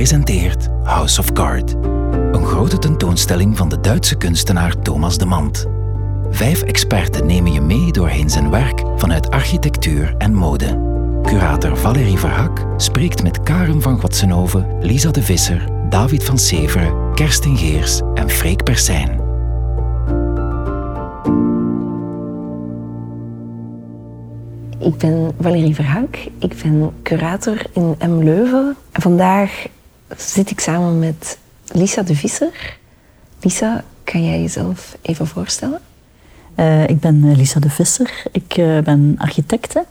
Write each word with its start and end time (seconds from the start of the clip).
presenteert 0.00 0.68
House 0.82 1.20
of 1.20 1.32
Card. 1.32 1.74
Een 2.32 2.44
grote 2.44 2.78
tentoonstelling 2.78 3.56
van 3.56 3.68
de 3.68 3.80
Duitse 3.80 4.16
kunstenaar 4.16 4.82
Thomas 4.82 5.18
de 5.18 5.24
Mant. 5.24 5.66
Vijf 6.30 6.62
experten 6.62 7.26
nemen 7.26 7.52
je 7.52 7.60
mee 7.60 7.92
doorheen 7.92 8.30
zijn 8.30 8.50
werk 8.50 8.82
vanuit 8.96 9.30
architectuur 9.30 10.14
en 10.18 10.34
mode. 10.34 10.78
Curator 11.22 11.76
Valerie 11.76 12.18
Verhak 12.18 12.66
spreekt 12.76 13.22
met 13.22 13.42
Karen 13.42 13.82
van 13.82 13.98
Gwatsenhoven, 13.98 14.78
Lisa 14.80 15.10
de 15.10 15.22
Visser, 15.22 15.68
David 15.88 16.24
van 16.24 16.38
Severen, 16.38 17.14
Kerstin 17.14 17.56
Geers 17.56 18.00
en 18.14 18.30
Freek 18.30 18.64
Persijn. 18.64 19.20
Ik 24.78 24.96
ben 24.98 25.32
Valerie 25.40 25.74
Verhaak. 25.74 26.28
Ik 26.38 26.62
ben 26.62 26.90
curator 27.02 27.62
in 27.72 27.96
M. 27.98 28.22
Leuven. 28.22 28.76
En 28.92 29.02
vandaag 29.02 29.66
zit 30.16 30.50
ik 30.50 30.60
samen 30.60 30.98
met 30.98 31.38
Lisa 31.66 32.02
de 32.02 32.14
Visser. 32.14 32.78
Lisa, 33.40 33.84
kan 34.04 34.24
jij 34.24 34.40
jezelf 34.40 34.96
even 35.02 35.26
voorstellen? 35.26 35.80
Uh, 36.56 36.88
ik 36.88 37.00
ben 37.00 37.24
eh, 37.24 37.36
Lisa 37.36 37.60
de 37.60 37.70
Visser. 37.70 38.22
Ik 38.32 38.56
uh, 38.56 38.78
ben 38.78 39.14
architecte. 39.18 39.84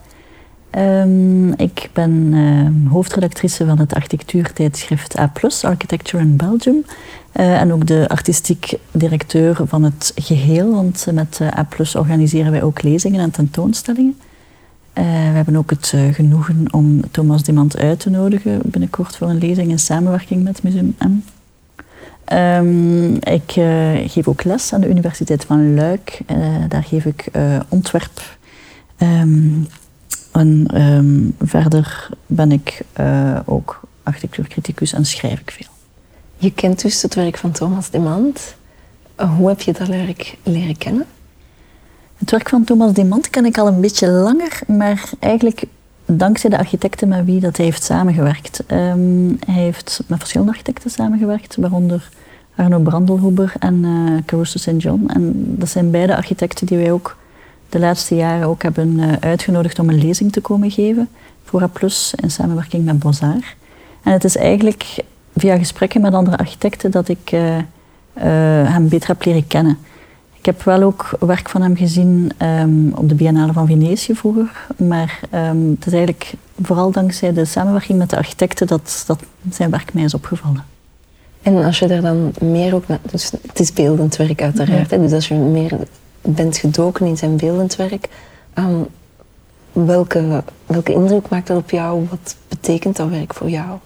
Um, 0.78 1.54
ik 1.54 1.90
ben 1.94 2.12
uh, 2.12 2.92
hoofdredactrice 2.92 3.66
van 3.66 3.80
het 3.80 3.94
architectuurtijdschrift 3.94 5.20
A+, 5.20 5.32
Architecture 5.62 6.24
in 6.24 6.36
Belgium. 6.36 6.86
en 7.32 7.74
ook 7.74 7.88
de 7.88 8.06
artistiek 8.08 8.74
directeur 8.92 9.60
van 9.64 9.84
het 9.84 10.12
geheel, 10.16 10.72
want 10.72 11.08
met 11.12 11.40
A+, 11.42 11.68
organiseren 11.94 12.52
wij 12.52 12.64
ook 12.64 12.82
lezingen 12.82 13.20
en 13.20 13.32
tentoonstellingen. 13.32 14.18
Uh, 15.00 15.06
we 15.06 15.36
hebben 15.36 15.56
ook 15.56 15.70
het 15.70 15.92
uh, 15.96 16.14
genoegen 16.14 16.66
om 16.72 17.02
Thomas 17.12 17.44
Demand 17.44 17.78
uit 17.78 18.00
te 18.00 18.10
nodigen 18.10 18.62
binnenkort 18.64 19.16
voor 19.16 19.30
een 19.30 19.38
lezing 19.38 19.70
in 19.70 19.80
samenwerking 19.80 20.44
met 20.44 20.64
Museum 20.64 20.96
M. 21.00 21.24
Um, 22.34 23.16
ik 23.16 23.56
uh, 23.56 24.10
geef 24.10 24.28
ook 24.28 24.44
les 24.44 24.74
aan 24.74 24.82
de 24.82 24.90
Universiteit 24.90 25.46
van 25.46 25.74
Luik. 25.74 26.20
daar 26.68 26.84
geef 26.84 27.06
ik 27.06 27.32
ontwerp. 27.70 28.38
Um, 28.98 29.68
en 30.32 30.82
um, 30.82 31.36
verder 31.42 32.10
ben 32.26 32.52
ik 32.52 32.82
ook 33.46 33.80
architectuurcriticus 34.04 34.94
en 34.94 35.06
schrijf 35.06 35.40
ik 35.40 35.52
veel. 35.52 35.74
Je 36.38 36.54
kent 36.54 36.82
dus 36.82 37.02
het 37.02 37.16
werk 37.16 37.38
van 37.38 37.52
Thomas 37.52 37.90
Demand. 37.90 38.56
hoe 39.38 39.48
heb 39.48 39.62
je 39.62 39.74
dat 39.74 39.88
werk 39.88 40.38
leren 40.44 40.78
kennen? 40.78 41.06
Het 42.20 42.32
werk 42.32 42.50
van 42.50 42.64
Thomas 42.64 42.94
Demant 42.94 43.30
ken 43.30 43.46
ik 43.46 43.58
al 43.58 43.68
een 43.68 43.82
beetje 43.82 44.08
langer, 44.08 44.60
maar 44.68 45.10
eigenlijk 45.20 45.64
dankzij 46.06 46.50
de 46.50 46.58
architecten 46.58 47.08
met 47.08 47.26
wie 47.26 47.40
dat 47.40 47.58
hij 47.58 47.66
heeft 47.66 47.84
samengewerkt. 47.84 48.64
Um, 48.72 49.38
hij 49.46 49.64
heeft 49.64 50.04
met 50.08 50.18
verschillende 50.20 50.52
architecten 50.52 50.92
samengewerkt, 50.92 51.56
waaronder 51.56 52.10
Arno 52.56 52.80
Brandelhuber 52.80 53.54
en 53.60 53.84
uh, 53.84 54.18
Caruso 54.26 54.58
St. 54.58 54.74
John. 54.78 55.04
En 55.08 55.34
dat 55.58 55.70
zijn 55.70 55.92
beide 55.92 56.16
architecten 56.16 56.68
die 56.68 56.78
wij 56.78 56.92
ook 56.92 57.18
de 57.70 57.80
laatste 57.80 58.16
jaren 58.16 58.48
ook 58.48 58.64
hebben 58.64 59.00
uh, 59.00 59.14
uitgenodigd 59.20 59.80
om 59.80 59.90
een 59.90 60.02
lezing 60.02 60.32
te 60.32 60.42
komen 60.42 60.72
geven 60.72 61.10
voor 61.44 61.62
A+, 61.62 61.70
in 62.16 62.32
samenwerking 62.32 62.86
met 62.86 63.00
Bozar. 63.00 63.56
En 64.04 64.12
het 64.12 64.24
is 64.24 64.38
eigenlijk 64.38 65.04
via 65.38 65.58
gesprekken 65.58 66.02
met 66.02 66.14
andere 66.14 66.38
architecten 66.38 66.92
dat 66.92 67.08
ik 67.08 67.32
uh, 67.32 67.58
hem 68.64 68.88
beter 68.90 69.08
heb 69.08 69.26
leren 69.26 69.48
kennen. 69.48 69.78
Ik 70.40 70.46
heb 70.46 70.64
wel 70.64 70.82
ook 70.84 71.10
werk 71.20 71.50
van 71.50 71.62
hem 71.62 71.76
gezien 71.76 72.32
um, 72.42 72.92
op 72.96 73.10
de 73.10 73.16
Biennale 73.16 73.54
van 73.54 73.68
Venetië 73.68 74.16
vroeger. 74.16 74.68
Maar 74.78 75.20
um, 75.34 75.70
het 75.70 75.86
is 75.86 75.94
eigenlijk 75.94 76.34
vooral 76.62 76.92
dankzij 76.92 77.34
de 77.34 77.46
samenwerking 77.46 77.98
met 77.98 78.10
de 78.10 78.18
architecten 78.18 78.68
dat, 78.68 79.04
dat 79.08 79.20
zijn 79.52 79.70
werk 79.70 79.94
mij 79.94 80.04
is 80.04 80.14
opgevallen. 80.14 80.64
En 81.42 81.64
als 81.64 81.80
je 81.80 81.88
daar 81.88 82.02
dan 82.02 82.34
meer 82.42 82.76
ook 82.76 82.88
naar... 82.88 83.00
Dus 83.12 83.32
het 83.48 83.60
is 83.60 83.74
beeldend 83.74 84.16
werk 84.16 84.42
uiteraard. 84.42 84.90
Ja. 84.90 84.96
Hè? 84.96 85.02
Dus 85.02 85.12
als 85.12 85.28
je 85.28 85.36
meer 85.36 85.78
bent 86.22 86.58
gedoken 86.58 87.06
in 87.06 87.18
zijn 87.18 87.38
beeldend 87.38 87.76
werk... 87.76 88.10
Um, 88.56 88.88
welke, 89.72 90.44
welke 90.66 90.94
indruk 90.94 91.30
maakt 91.30 91.48
dat 91.48 91.58
op 91.58 91.70
jou? 91.70 92.08
Wat 92.10 92.36
betekent 92.48 92.96
dat 92.96 93.10
werk 93.10 93.34
voor 93.34 93.50
jou? 93.50 93.78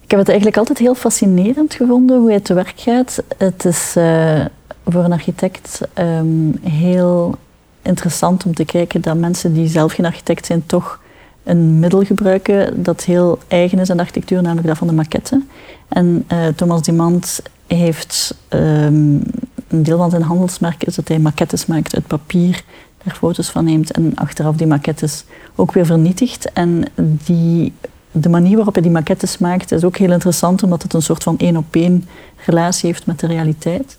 Ik 0.00 0.10
heb 0.10 0.18
het 0.18 0.28
eigenlijk 0.28 0.58
altijd 0.58 0.78
heel 0.78 0.94
fascinerend 0.94 1.74
gevonden 1.74 2.18
hoe 2.18 2.30
hij 2.30 2.40
te 2.40 2.54
werk 2.54 2.74
gaat. 2.76 3.22
Het 3.38 3.64
is... 3.64 3.94
Uh, 3.96 4.44
voor 4.84 5.04
een 5.04 5.12
architect 5.12 5.80
um, 5.98 6.58
heel 6.62 7.34
interessant 7.82 8.44
om 8.44 8.54
te 8.54 8.64
kijken 8.64 9.00
dat 9.00 9.16
mensen 9.16 9.52
die 9.52 9.68
zelf 9.68 9.92
geen 9.92 10.06
architect 10.06 10.46
zijn, 10.46 10.66
toch 10.66 11.00
een 11.44 11.78
middel 11.78 12.04
gebruiken 12.04 12.82
dat 12.82 13.04
heel 13.04 13.38
eigen 13.48 13.78
is 13.78 13.90
aan 13.90 13.96
de 13.96 14.02
architectuur, 14.02 14.42
namelijk 14.42 14.66
dat 14.66 14.78
van 14.78 14.86
de 14.86 14.92
maquette. 14.92 15.42
En 15.88 16.24
uh, 16.32 16.46
Thomas 16.46 16.82
Dimant 16.82 17.42
heeft 17.66 18.34
um, 18.48 19.22
een 19.68 19.82
deel 19.82 19.98
van 19.98 20.10
zijn 20.10 20.22
handelsmerk 20.22 20.84
is 20.84 20.94
dat 20.94 21.08
hij 21.08 21.18
maquettes 21.18 21.66
maakt 21.66 21.94
uit 21.94 22.06
papier, 22.06 22.64
daar 23.04 23.14
foto's 23.14 23.50
van 23.50 23.64
neemt 23.64 23.90
en 23.90 24.12
achteraf 24.14 24.56
die 24.56 24.66
maquettes 24.66 25.24
ook 25.54 25.72
weer 25.72 25.86
vernietigt. 25.86 26.52
En 26.52 26.84
die, 27.24 27.72
de 28.10 28.28
manier 28.28 28.56
waarop 28.56 28.74
hij 28.74 28.82
die 28.82 28.92
maquettes 28.92 29.38
maakt 29.38 29.72
is 29.72 29.84
ook 29.84 29.96
heel 29.96 30.12
interessant, 30.12 30.62
omdat 30.62 30.82
het 30.82 30.94
een 30.94 31.02
soort 31.02 31.22
van 31.22 31.38
één 31.38 31.56
op 31.56 31.74
één 31.74 32.08
relatie 32.46 32.86
heeft 32.86 33.06
met 33.06 33.20
de 33.20 33.26
realiteit. 33.26 33.98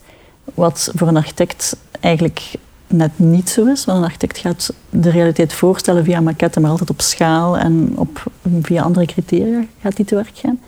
Wat 0.53 0.91
voor 0.95 1.07
een 1.07 1.17
architect 1.17 1.77
eigenlijk 1.99 2.51
net 2.87 3.11
niet 3.15 3.49
zo 3.49 3.65
is. 3.65 3.85
Want 3.85 3.97
een 3.97 4.03
architect 4.03 4.37
gaat 4.37 4.73
de 4.89 5.09
realiteit 5.09 5.53
voorstellen 5.53 6.03
via 6.03 6.21
maquette, 6.21 6.59
maar 6.59 6.71
altijd 6.71 6.89
op 6.89 7.01
schaal 7.01 7.57
en 7.57 7.93
op, 7.95 8.23
via 8.61 8.81
andere 8.81 9.05
criteria 9.05 9.65
gaat 9.81 9.95
die 9.95 10.05
te 10.05 10.15
werk 10.15 10.37
gaan. 10.37 10.59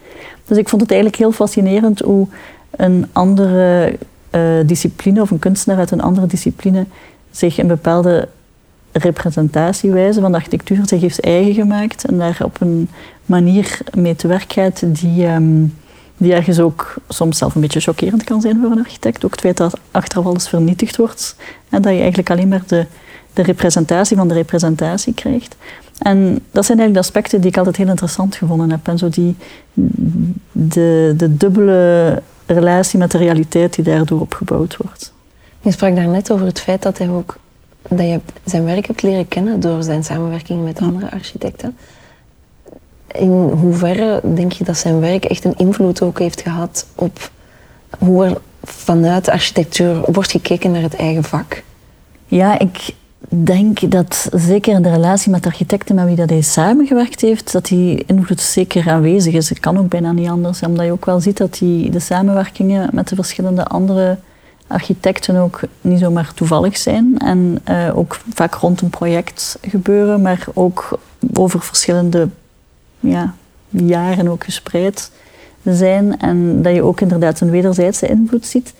Dus 0.46 0.58
ik 0.58 0.70
vond 0.70 0.82
het 0.82 0.92
eigenlijk 0.92 1.22
heel 1.22 1.32
fascinerend 1.32 2.00
hoe 2.00 2.28
een 2.72 3.08
andere 3.12 3.96
uh, 4.32 4.42
discipline 4.66 5.22
of 5.22 5.32
een 5.32 5.40
kunstenaar 5.40 5.80
uit 5.80 5.92
een 5.92 6.02
andere 6.02 6.28
discipline 6.28 6.86
zich 7.32 7.58
een 7.58 7.68
bepaalde 7.68 8.28
representatiewijze 8.92 10.22
van 10.22 10.32
de 10.32 10.38
architectuur 10.38 10.88
zich 10.88 11.02
heeft 11.02 11.22
eigen 11.22 11.54
gemaakt 11.54 12.06
en 12.06 12.18
daar 12.18 12.38
op 12.44 12.62
een 12.62 12.90
manier 13.26 13.80
mee 13.94 14.16
te 14.16 14.28
werk 14.28 14.54
gaat 14.54 14.84
die... 14.86 15.28
Um, 15.28 15.74
die 16.18 16.34
ergens 16.34 16.60
ook 16.60 16.96
soms 17.10 17.38
zelf 17.38 17.56
een 17.56 17.62
beetje 17.62 17.80
chockerend 17.80 18.24
kan 18.24 18.42
zijn 18.42 18.60
voor 18.62 18.72
een 18.72 18.84
architect. 18.84 19.26
Ook 19.26 19.32
het 19.32 19.40
feit 19.40 19.58
dat 19.58 19.80
achteraf 19.92 20.26
alles 20.26 20.48
vernietigd 20.48 20.98
wordt 20.98 21.36
en 21.70 21.82
dat 21.82 21.94
je 21.94 22.00
eigenlijk 22.00 22.30
alleen 22.30 22.48
maar 22.48 22.64
de, 22.68 22.86
de 23.34 23.42
representatie 23.42 24.18
van 24.18 24.28
de 24.28 24.34
representatie 24.34 25.14
krijgt. 25.14 25.56
En 25.98 26.40
dat 26.52 26.66
zijn 26.66 26.80
eigenlijk 26.80 26.94
de 26.94 27.00
aspecten 27.00 27.42
die 27.42 27.50
ik 27.50 27.58
altijd 27.58 27.78
heel 27.78 27.88
interessant 27.88 28.36
gevonden 28.36 28.70
heb. 28.70 28.88
En 28.88 28.98
zo 28.98 29.10
die, 29.10 29.36
de, 30.52 31.14
de 31.18 31.38
dubbele 31.38 32.22
relatie 32.46 33.00
met 33.00 33.12
de 33.12 33.18
realiteit 33.18 33.76
die 33.76 33.84
daardoor 33.84 34.20
opgebouwd 34.20 34.78
wordt. 34.78 35.14
Je 35.62 35.72
sprak 35.72 35.96
daar 35.96 36.08
net 36.08 36.32
over 36.32 36.46
het 36.46 36.60
feit 36.60 36.82
dat, 36.82 36.98
hij 36.98 37.10
ook, 37.10 37.38
dat 37.90 38.00
je 38.00 38.20
zijn 38.46 38.64
werk 38.64 38.88
hebt 38.88 39.02
leren 39.02 39.28
kennen 39.28 39.60
door 39.60 39.84
zijn 39.84 40.04
samenwerking 40.04 40.64
met 40.64 40.80
andere 40.80 41.12
architecten 41.12 41.78
in 43.18 43.50
hoeverre 43.62 44.22
denk 44.24 44.52
je 44.52 44.64
dat 44.64 44.78
zijn 44.78 45.00
werk 45.00 45.26
echt 45.26 45.44
een 45.46 45.58
invloed 45.58 46.02
ook 46.02 46.20
heeft 46.20 46.42
gehad 46.42 46.86
op 46.96 47.32
hoe 48.00 48.26
er 48.26 48.38
vanuit 48.64 49.30
architectuur 49.30 50.02
wordt 50.06 50.32
gekeken 50.32 50.72
naar 50.72 50.82
het 50.82 50.96
eigen 50.96 51.24
vak? 51.24 51.64
Ja, 52.26 52.60
ik 52.60 52.96
denk 53.30 53.92
dat 53.92 54.30
zeker 54.34 54.74
in 54.74 54.82
de 54.82 54.92
relatie 54.92 55.32
met 55.32 55.44
de 55.44 55.50
architecten 55.50 55.96
met 55.96 56.06
wie 56.06 56.16
dat 56.16 56.30
hij 56.30 56.42
samengewerkt 56.42 57.22
heeft, 57.22 57.52
dat 57.52 57.66
die 57.66 58.04
invloed 58.06 58.42
zeker 58.42 58.90
aanwezig 58.90 59.34
is. 59.34 59.50
Het 59.50 59.60
kan 59.60 59.78
ook 59.78 59.90
bijna 59.90 60.12
niet 60.12 60.30
anders, 60.30 60.64
omdat 60.64 60.86
je 60.86 60.92
ook 60.92 61.06
wel 61.06 61.20
ziet 61.20 61.38
dat 61.38 61.58
die, 61.58 61.90
de 61.90 62.00
samenwerkingen 62.00 62.90
met 62.94 63.08
de 63.08 63.16
verschillende 63.16 63.66
andere 63.66 64.18
architecten 64.68 65.36
ook 65.36 65.60
niet 65.82 66.00
zomaar 66.00 66.34
toevallig 66.34 66.78
zijn 66.78 67.18
en 67.18 67.60
uh, 67.70 67.98
ook 67.98 68.20
vaak 68.34 68.54
rond 68.54 68.82
een 68.82 68.90
project 68.90 69.58
gebeuren, 69.62 70.22
maar 70.22 70.46
ook 70.54 71.00
over 71.34 71.62
verschillende 71.62 72.30
ja, 73.00 73.34
jaren 73.70 74.28
ook 74.28 74.44
gespreid 74.44 75.12
zijn 75.64 76.20
en 76.20 76.62
dat 76.62 76.74
je 76.74 76.84
ook 76.84 77.02
inderdaad 77.02 77.40
een 77.40 77.50
wederzijdse 77.50 78.08
invloed 78.08 78.46
ziet. 78.46 78.74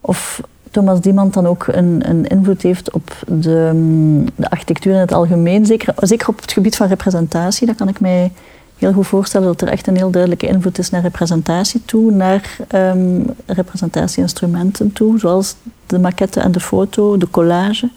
Of 0.00 0.40
Thomas 0.70 1.00
Diemand 1.00 1.34
dan 1.34 1.46
ook 1.46 1.66
een, 1.66 2.08
een 2.08 2.26
invloed 2.26 2.62
heeft 2.62 2.90
op 2.92 3.10
de, 3.26 4.24
de, 4.36 4.50
architectuur 4.50 4.92
in 4.92 4.98
het 4.98 5.12
algemeen, 5.12 5.66
zeker, 5.66 5.94
zeker 5.96 6.28
op 6.28 6.40
het 6.40 6.52
gebied 6.52 6.76
van 6.76 6.88
representatie. 6.88 7.66
Dat 7.66 7.76
kan 7.76 7.88
ik 7.88 8.00
mij 8.00 8.32
heel 8.78 8.92
goed 8.92 9.06
voorstellen 9.06 9.46
dat 9.46 9.60
er 9.60 9.68
echt 9.68 9.86
een 9.86 9.96
heel 9.96 10.10
duidelijke 10.10 10.46
invloed 10.46 10.78
is 10.78 10.90
naar 10.90 11.02
representatie 11.02 11.82
toe, 11.84 12.10
naar 12.12 12.56
um, 12.74 13.26
representatieinstrumenten 13.46 14.92
toe, 14.92 15.18
zoals 15.18 15.56
de 15.86 15.98
maquette 15.98 16.40
en 16.40 16.52
de 16.52 16.60
foto, 16.60 17.18
de 17.18 17.30
collage. 17.30 17.90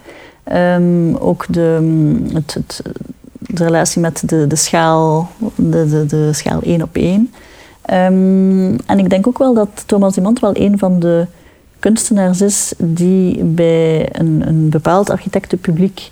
Um, 0.54 1.16
ook 1.16 1.46
de, 1.50 1.80
het, 2.34 2.54
het, 2.54 2.82
de 3.40 3.64
relatie 3.64 4.02
met 4.02 4.30
de, 4.30 4.48
de 4.48 4.56
schaal, 4.56 5.30
de, 5.56 5.90
de, 5.90 6.06
de 6.06 6.34
schaal 6.34 6.62
één 6.62 6.82
op 6.82 6.96
één. 6.96 7.32
Um, 7.94 8.76
en 8.86 9.00
ik 9.00 9.10
denk 9.10 9.28
ook 9.28 9.38
wel 9.38 9.54
dat 9.54 9.84
Thomas 9.86 10.14
Dimant 10.14 10.40
wel 10.40 10.52
een 10.54 10.78
van 10.78 11.00
de 11.00 11.26
kunstenaars 11.80 12.42
is 12.42 12.74
die 12.78 13.44
bij 13.44 14.10
een, 14.12 14.48
een 14.48 14.70
bepaald 14.70 15.10
architectenpubliek 15.10 16.12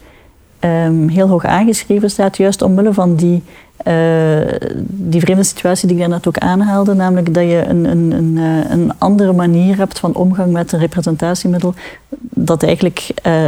ehm, 0.60 1.08
heel 1.08 1.28
hoog 1.28 1.46
aangeschreven 1.46 2.10
staat, 2.10 2.38
juist 2.38 2.62
omwille 2.62 2.94
van 2.94 3.16
die, 3.16 3.44
uh, 3.88 4.54
die 4.82 5.22
vreemde 5.22 5.44
situatie 5.44 5.88
die 5.88 5.98
ik 5.98 6.02
daarnet 6.02 6.28
ook 6.28 6.38
aanhaalde, 6.38 6.94
namelijk 6.94 7.34
dat 7.34 7.44
je 7.44 7.64
een, 7.68 7.86
een, 7.86 8.12
een, 8.12 8.38
eh, 8.38 8.72
een, 8.72 8.92
andere 8.98 9.34
manier 9.34 9.78
hebt 9.78 10.00
van 10.00 10.16
omgang 10.16 10.52
met 10.52 10.72
een 10.72 10.80
representatiemiddel 10.80 11.74
dat 12.20 12.64
eigenlijk 12.64 13.10
uh, 13.28 13.46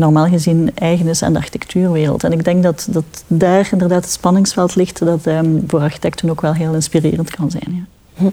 normaal 0.00 0.26
gezien 0.26 0.70
eigen 0.74 1.06
is 1.08 1.22
aan 1.22 1.32
de 1.32 1.38
architectuurwereld. 1.38 2.24
En 2.24 2.32
ik 2.32 2.44
denk 2.44 2.62
dat, 2.62 2.88
dat 2.90 3.04
daar 3.26 3.68
inderdaad 3.72 4.04
het 4.04 4.12
spanningsveld 4.12 4.74
ligt 4.74 4.98
dat 4.98 5.26
um, 5.26 5.64
voor 5.66 5.80
architecten 5.80 6.30
ook 6.30 6.40
wel 6.40 6.54
heel 6.54 6.74
inspirerend 6.74 7.30
kan 7.30 7.50
zijn. 7.50 7.86
Ja. 8.14 8.30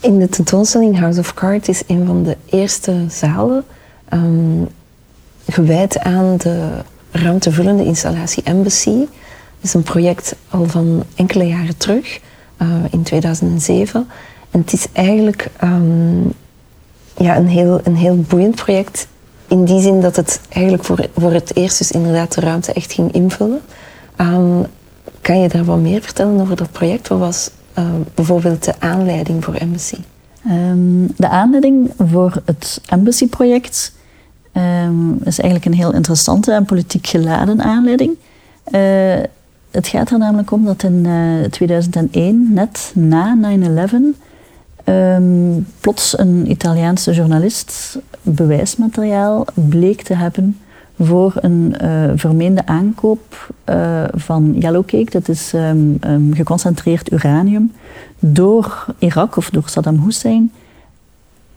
In 0.00 0.18
de 0.18 0.28
tentoonstelling 0.28 0.98
House 0.98 1.20
of 1.20 1.34
Cards 1.34 1.68
is 1.68 1.82
een 1.86 2.06
van 2.06 2.22
de 2.22 2.36
eerste 2.46 3.04
zalen 3.08 3.64
um, 4.12 4.68
gewijd 5.48 5.98
aan 5.98 6.36
de 6.36 6.68
ruimtevullende 7.10 7.84
installatie 7.84 8.42
Embassy. 8.42 8.98
Dat 8.98 9.08
is 9.62 9.74
een 9.74 9.82
project 9.82 10.34
al 10.48 10.64
van 10.64 11.04
enkele 11.14 11.44
jaren 11.44 11.76
terug, 11.76 12.20
uh, 12.62 12.68
in 12.90 13.02
2007. 13.02 14.08
En 14.50 14.60
het 14.60 14.72
is 14.72 14.86
eigenlijk 14.92 15.50
um, 15.62 16.32
ja, 17.16 17.36
een, 17.36 17.48
heel, 17.48 17.80
een 17.84 17.96
heel 17.96 18.20
boeiend 18.28 18.54
project. 18.54 19.08
In 19.48 19.64
die 19.64 19.80
zin 19.80 20.00
dat 20.00 20.16
het 20.16 20.40
eigenlijk 20.48 20.84
voor, 20.84 21.08
voor 21.16 21.32
het 21.32 21.56
eerst 21.56 21.78
dus 21.78 21.90
inderdaad 21.90 22.34
de 22.34 22.40
ruimte 22.40 22.72
echt 22.72 22.92
ging 22.92 23.12
invullen. 23.12 23.60
Um, 24.20 24.66
kan 25.20 25.40
je 25.40 25.48
daar 25.48 25.64
wat 25.64 25.78
meer 25.78 26.02
vertellen 26.02 26.40
over 26.40 26.56
dat 26.56 26.72
project? 26.72 27.08
Wat 27.08 27.18
was 27.18 27.50
uh, 27.78 27.84
bijvoorbeeld 28.14 28.64
de 28.64 28.74
aanleiding 28.78 29.44
voor 29.44 29.54
Embassy? 29.54 29.98
Um, 30.50 31.06
de 31.16 31.28
aanleiding 31.28 31.92
voor 31.98 32.42
het 32.44 32.80
Embassy-project 32.86 33.94
is 35.24 35.38
eigenlijk 35.38 35.64
een 35.64 35.74
heel 35.74 35.92
interessante 35.92 36.52
en 36.52 36.64
politiek 36.64 37.06
geladen 37.06 37.62
aanleiding. 37.62 38.16
Uh, 38.70 39.14
het 39.70 39.88
gaat 39.88 40.10
er 40.10 40.18
namelijk 40.18 40.50
om 40.50 40.64
dat 40.64 40.82
in 40.82 41.04
uh, 41.04 41.44
eh, 41.44 41.50
2001, 41.50 42.52
net 42.52 42.92
na 42.94 43.38
9-11, 43.56 43.92
um, 44.88 45.66
plots 45.80 46.18
een 46.18 46.50
Italiaanse 46.50 47.12
journalist 47.12 47.98
bewijsmateriaal 48.22 49.46
bleek 49.54 50.02
te 50.02 50.14
hebben 50.14 50.58
voor 50.98 51.32
een 51.40 51.74
uh, 51.82 52.10
vermeende 52.14 52.66
aankoop 52.66 53.52
uh, 53.70 54.04
van 54.14 54.54
yellowcake, 54.58 55.10
dat 55.10 55.28
is 55.28 55.52
um, 55.54 55.98
um, 56.00 56.34
geconcentreerd 56.34 57.12
uranium, 57.12 57.72
door 58.18 58.86
Irak 58.98 59.36
of 59.36 59.50
door 59.50 59.68
Saddam 59.68 60.02
Hussein 60.04 60.52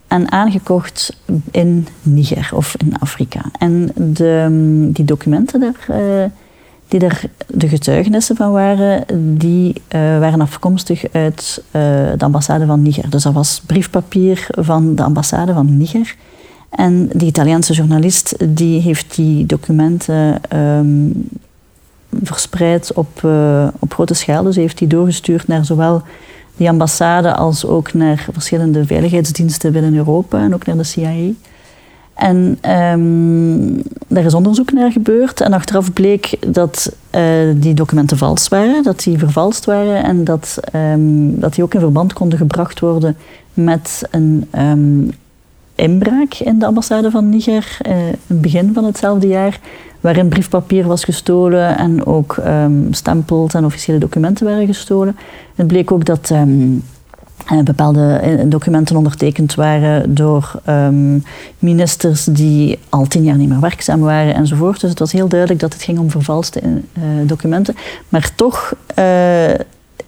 en 0.06 0.32
aangekocht 0.32 1.16
in 1.50 1.86
Niger 2.02 2.56
of 2.56 2.74
in 2.78 2.98
Afrika. 2.98 3.40
En 3.58 3.90
de, 3.94 4.88
die 4.92 5.04
documenten 5.04 5.60
daar, 5.60 5.86
uh, 5.90 6.24
die 6.90 7.00
er 7.00 7.22
de 7.46 7.68
getuigenissen 7.68 8.36
van 8.36 8.52
waren, 8.52 9.04
die 9.38 9.68
uh, 9.68 10.00
waren 10.18 10.40
afkomstig 10.40 11.04
uit 11.12 11.62
uh, 11.66 11.82
de 12.16 12.24
ambassade 12.24 12.66
van 12.66 12.82
Niger. 12.82 13.10
Dus 13.10 13.22
dat 13.22 13.32
was 13.32 13.62
briefpapier 13.66 14.46
van 14.50 14.94
de 14.94 15.02
ambassade 15.02 15.52
van 15.52 15.76
Niger. 15.76 16.14
En 16.70 17.10
die 17.12 17.28
Italiaanse 17.28 17.72
journalist 17.72 18.36
die 18.48 18.80
heeft 18.80 19.14
die 19.14 19.46
documenten 19.46 20.40
um, 20.56 21.28
verspreid 22.22 22.92
op, 22.92 23.24
op 23.78 23.94
grote 23.94 24.14
schaal. 24.14 24.42
Dus 24.42 24.56
heeft 24.56 24.78
die 24.78 24.88
doorgestuurd 24.88 25.46
naar 25.46 25.64
zowel 25.64 26.02
die 26.56 26.68
ambassade 26.68 27.34
als 27.34 27.64
ook 27.66 27.92
naar 27.92 28.26
verschillende 28.32 28.86
veiligheidsdiensten 28.86 29.72
binnen 29.72 29.94
Europa 29.94 30.42
en 30.42 30.54
ook 30.54 30.66
naar 30.66 30.76
de 30.76 30.84
CIA. 30.84 31.30
En 32.14 32.58
um, 32.70 33.82
daar 34.06 34.24
is 34.24 34.34
onderzoek 34.34 34.72
naar 34.72 34.92
gebeurd 34.92 35.40
en 35.40 35.52
achteraf 35.52 35.92
bleek 35.92 36.52
dat 36.52 36.96
uh, 37.14 37.22
die 37.54 37.74
documenten 37.74 38.16
vals 38.16 38.48
waren, 38.48 38.82
dat 38.82 39.02
die 39.02 39.18
vervalst 39.18 39.64
waren 39.64 40.04
en 40.04 40.24
dat, 40.24 40.58
um, 40.74 41.40
dat 41.40 41.54
die 41.54 41.64
ook 41.64 41.74
in 41.74 41.80
verband 41.80 42.12
konden 42.12 42.38
gebracht 42.38 42.80
worden 42.80 43.16
met 43.54 44.02
een 44.10 44.48
um, 44.58 45.10
inbraak 45.74 46.34
in 46.34 46.58
de 46.58 46.66
ambassade 46.66 47.10
van 47.10 47.28
Niger, 47.28 47.76
in 47.82 47.92
het 48.26 48.40
begin 48.40 48.70
van 48.74 48.84
hetzelfde 48.84 49.26
jaar, 49.26 49.60
waarin 50.00 50.28
briefpapier 50.28 50.86
was 50.86 51.04
gestolen 51.04 51.78
en 51.78 52.06
ook 52.06 52.42
stempels 52.90 53.54
en 53.54 53.64
officiële 53.64 53.98
documenten 53.98 54.46
waren 54.46 54.66
gestolen. 54.66 55.16
Het 55.54 55.66
bleek 55.66 55.92
ook 55.92 56.04
dat 56.04 56.32
bepaalde 57.64 58.12
eh, 58.12 58.44
documenten 58.46 58.96
ondertekend 58.96 59.54
waren 59.54 60.14
door 60.14 60.60
um, 60.68 61.24
ministers 61.58 62.24
die 62.24 62.78
al 62.88 63.06
tien 63.06 63.24
jaar 63.24 63.36
niet 63.36 63.48
meer 63.48 63.60
werkzaam 63.60 64.00
waren 64.00 64.34
enzovoort. 64.34 64.80
Dus 64.80 64.90
het 64.90 64.98
was 64.98 65.12
heel 65.12 65.28
duidelijk 65.28 65.60
dat 65.60 65.72
het 65.72 65.82
ging 65.82 65.98
om 65.98 66.10
vervalste 66.10 66.60
uh, 66.62 67.04
documenten. 67.26 67.76
Maar 68.08 68.30
toch 68.34 68.74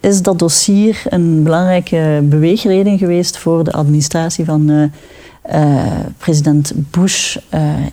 is 0.01 0.23
dat 0.23 0.39
dossier 0.39 1.03
een 1.09 1.43
belangrijke 1.43 2.21
beweegreden 2.25 2.99
geweest 2.99 3.39
voor 3.39 3.65
de 3.65 3.73
administratie 3.73 4.45
van 4.45 4.91
president 6.19 6.73
Bush 6.75 7.37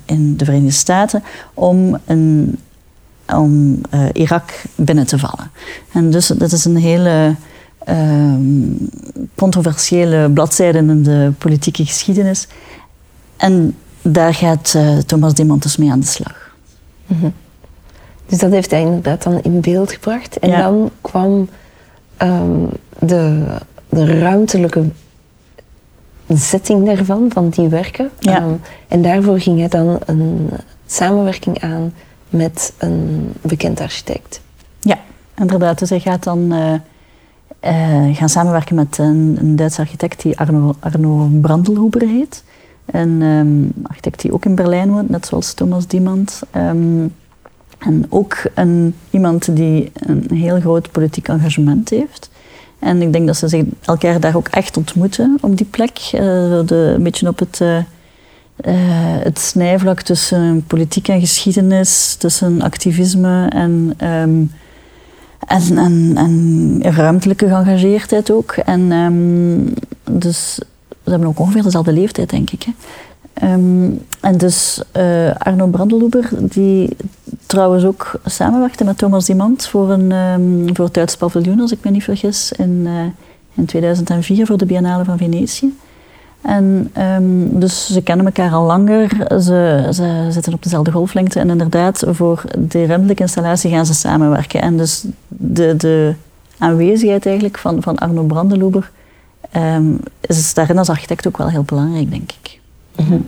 in 0.05 0.37
de 0.37 0.45
Verenigde 0.45 0.71
Staten 0.71 1.23
om, 1.53 1.97
een, 2.05 2.59
om 3.35 3.81
Irak 4.13 4.61
binnen 4.75 5.05
te 5.05 5.19
vallen. 5.19 5.51
En 5.93 6.11
dus 6.11 6.27
dat 6.27 6.51
is 6.51 6.65
een 6.65 6.77
hele 6.77 7.35
controversiële 9.35 10.29
bladzijde 10.29 10.77
in 10.77 11.03
de 11.03 11.31
politieke 11.37 11.85
geschiedenis. 11.85 12.47
En 13.37 13.75
daar 14.01 14.33
gaat 14.33 14.77
Thomas 15.05 15.33
Demontes 15.33 15.77
mee 15.77 15.91
aan 15.91 15.99
de 15.99 16.05
slag. 16.05 16.55
Mm 17.07 17.17
-hmm. 17.19 17.33
Dus 18.25 18.37
dat 18.37 18.51
heeft 18.51 18.71
hij 18.71 18.81
inderdaad 18.81 19.23
dan 19.23 19.41
in 19.41 19.61
beeld 19.61 19.91
gebracht. 19.91 20.39
En 20.39 20.49
ja. 20.49 20.61
dan 20.61 20.91
kwam 21.01 21.49
um, 22.17 22.69
de, 22.99 23.43
de 23.89 24.19
ruimtelijke 24.19 24.85
zetting 26.27 26.85
daarvan, 26.85 27.29
van 27.33 27.49
die 27.49 27.67
werken. 27.67 28.09
Ja. 28.19 28.43
Um, 28.43 28.61
en 28.87 29.01
daarvoor 29.01 29.39
ging 29.39 29.59
hij 29.59 29.67
dan 29.67 29.99
een 30.05 30.49
samenwerking 30.85 31.61
aan 31.61 31.93
met 32.29 32.73
een 32.77 33.33
bekend 33.41 33.81
architect. 33.81 34.41
Ja, 34.79 34.99
inderdaad. 35.37 35.79
Dus 35.79 35.89
hij 35.89 35.99
gaat 35.99 36.23
dan 36.23 36.53
uh, 36.53 36.73
uh, 37.61 38.15
gaan 38.15 38.29
samenwerken 38.29 38.75
met 38.75 38.97
een, 38.97 39.37
een 39.39 39.55
Duitse 39.55 39.81
architect 39.81 40.21
die 40.21 40.39
Arno, 40.39 40.75
Arno 40.79 41.29
Brandelhuber 41.41 42.07
heet. 42.07 42.43
Een 42.85 43.21
um, 43.21 43.71
architect 43.83 44.21
die 44.21 44.33
ook 44.33 44.45
in 44.45 44.55
Berlijn 44.55 44.91
woont, 44.91 45.09
net 45.09 45.25
zoals 45.25 45.53
Thomas 45.53 45.87
Diemand. 45.87 46.41
Um, 46.55 47.13
en 47.79 48.05
ook 48.09 48.37
een, 48.53 48.95
iemand 49.09 49.55
die 49.55 49.91
een 49.93 50.27
heel 50.33 50.59
groot 50.59 50.91
politiek 50.91 51.27
engagement 51.27 51.89
heeft. 51.89 52.29
En 52.79 53.01
ik 53.01 53.13
denk 53.13 53.27
dat 53.27 53.37
ze 53.37 53.47
zich 53.47 53.63
elkaar 53.81 54.19
daar 54.19 54.35
ook 54.35 54.47
echt 54.47 54.77
ontmoeten 54.77 55.37
op 55.41 55.57
die 55.57 55.65
plek. 55.65 55.97
Uh, 56.13 56.21
de, 56.65 56.93
een 56.95 57.03
beetje 57.03 57.27
op 57.27 57.39
het, 57.39 57.59
uh, 57.61 57.77
het 59.23 59.39
snijvlak 59.39 60.01
tussen 60.01 60.63
politiek 60.67 61.07
en 61.07 61.19
geschiedenis, 61.19 62.15
tussen 62.15 62.61
activisme 62.61 63.47
en, 63.49 63.93
um, 64.03 64.51
en, 65.47 65.77
en, 65.77 66.13
en, 66.15 66.93
ruimtelijke 66.93 67.47
geëngageerdheid 67.47 68.31
ook. 68.31 68.51
En 68.51 68.91
um, 68.91 69.73
dus 70.11 70.55
ze 71.03 71.09
hebben 71.09 71.27
ook 71.27 71.39
ongeveer 71.39 71.63
dezelfde 71.63 71.93
leeftijd, 71.93 72.29
denk 72.29 72.49
ik. 72.49 72.63
Hè. 72.63 72.71
Um, 73.53 74.01
en 74.19 74.37
dus 74.37 74.81
uh, 74.97 75.35
Arno 75.37 75.67
Brandeloeber, 75.67 76.29
die 76.41 76.97
trouwens 77.45 77.83
ook 77.83 78.11
samenwerkte 78.25 78.83
met 78.83 78.97
Thomas 78.97 79.25
Dimant 79.25 79.67
voor, 79.67 79.91
een, 79.91 80.11
um, 80.11 80.75
voor 80.75 80.85
het 80.85 80.93
Duitse 80.93 81.17
paviljoen, 81.17 81.59
als 81.59 81.71
ik 81.71 81.83
me 81.83 81.91
niet 81.91 82.03
vergis, 82.03 82.51
in, 82.51 82.83
uh, 82.83 82.91
in 83.53 83.65
2004 83.65 84.45
voor 84.45 84.57
de 84.57 84.65
Biennale 84.65 85.03
van 85.05 85.17
Venetië. 85.17 85.73
En 86.41 86.91
dus 87.51 87.93
ze 87.93 88.01
kennen 88.01 88.25
elkaar 88.25 88.51
al 88.51 88.65
langer, 88.65 89.09
ze, 89.29 89.87
ze 89.91 90.27
zitten 90.29 90.53
op 90.53 90.63
dezelfde 90.63 90.91
golflengte 90.91 91.39
en 91.39 91.49
inderdaad, 91.49 92.03
voor 92.07 92.43
de 92.57 92.85
ruimtelijke 92.85 93.21
installatie 93.21 93.71
gaan 93.71 93.85
ze 93.85 93.93
samenwerken. 93.93 94.61
En 94.61 94.77
dus 94.77 95.05
de, 95.41 95.75
de 95.75 96.13
aanwezigheid 96.57 97.25
eigenlijk 97.25 97.57
van, 97.57 97.81
van 97.81 97.97
Arno 97.97 98.23
Brandeloeber 98.23 98.91
is 100.21 100.53
daarin 100.53 100.77
als 100.77 100.89
architect 100.89 101.27
ook 101.27 101.37
wel 101.37 101.49
heel 101.49 101.63
belangrijk, 101.63 102.09
denk 102.09 102.31
ik. 102.41 102.59
Mm 102.95 103.27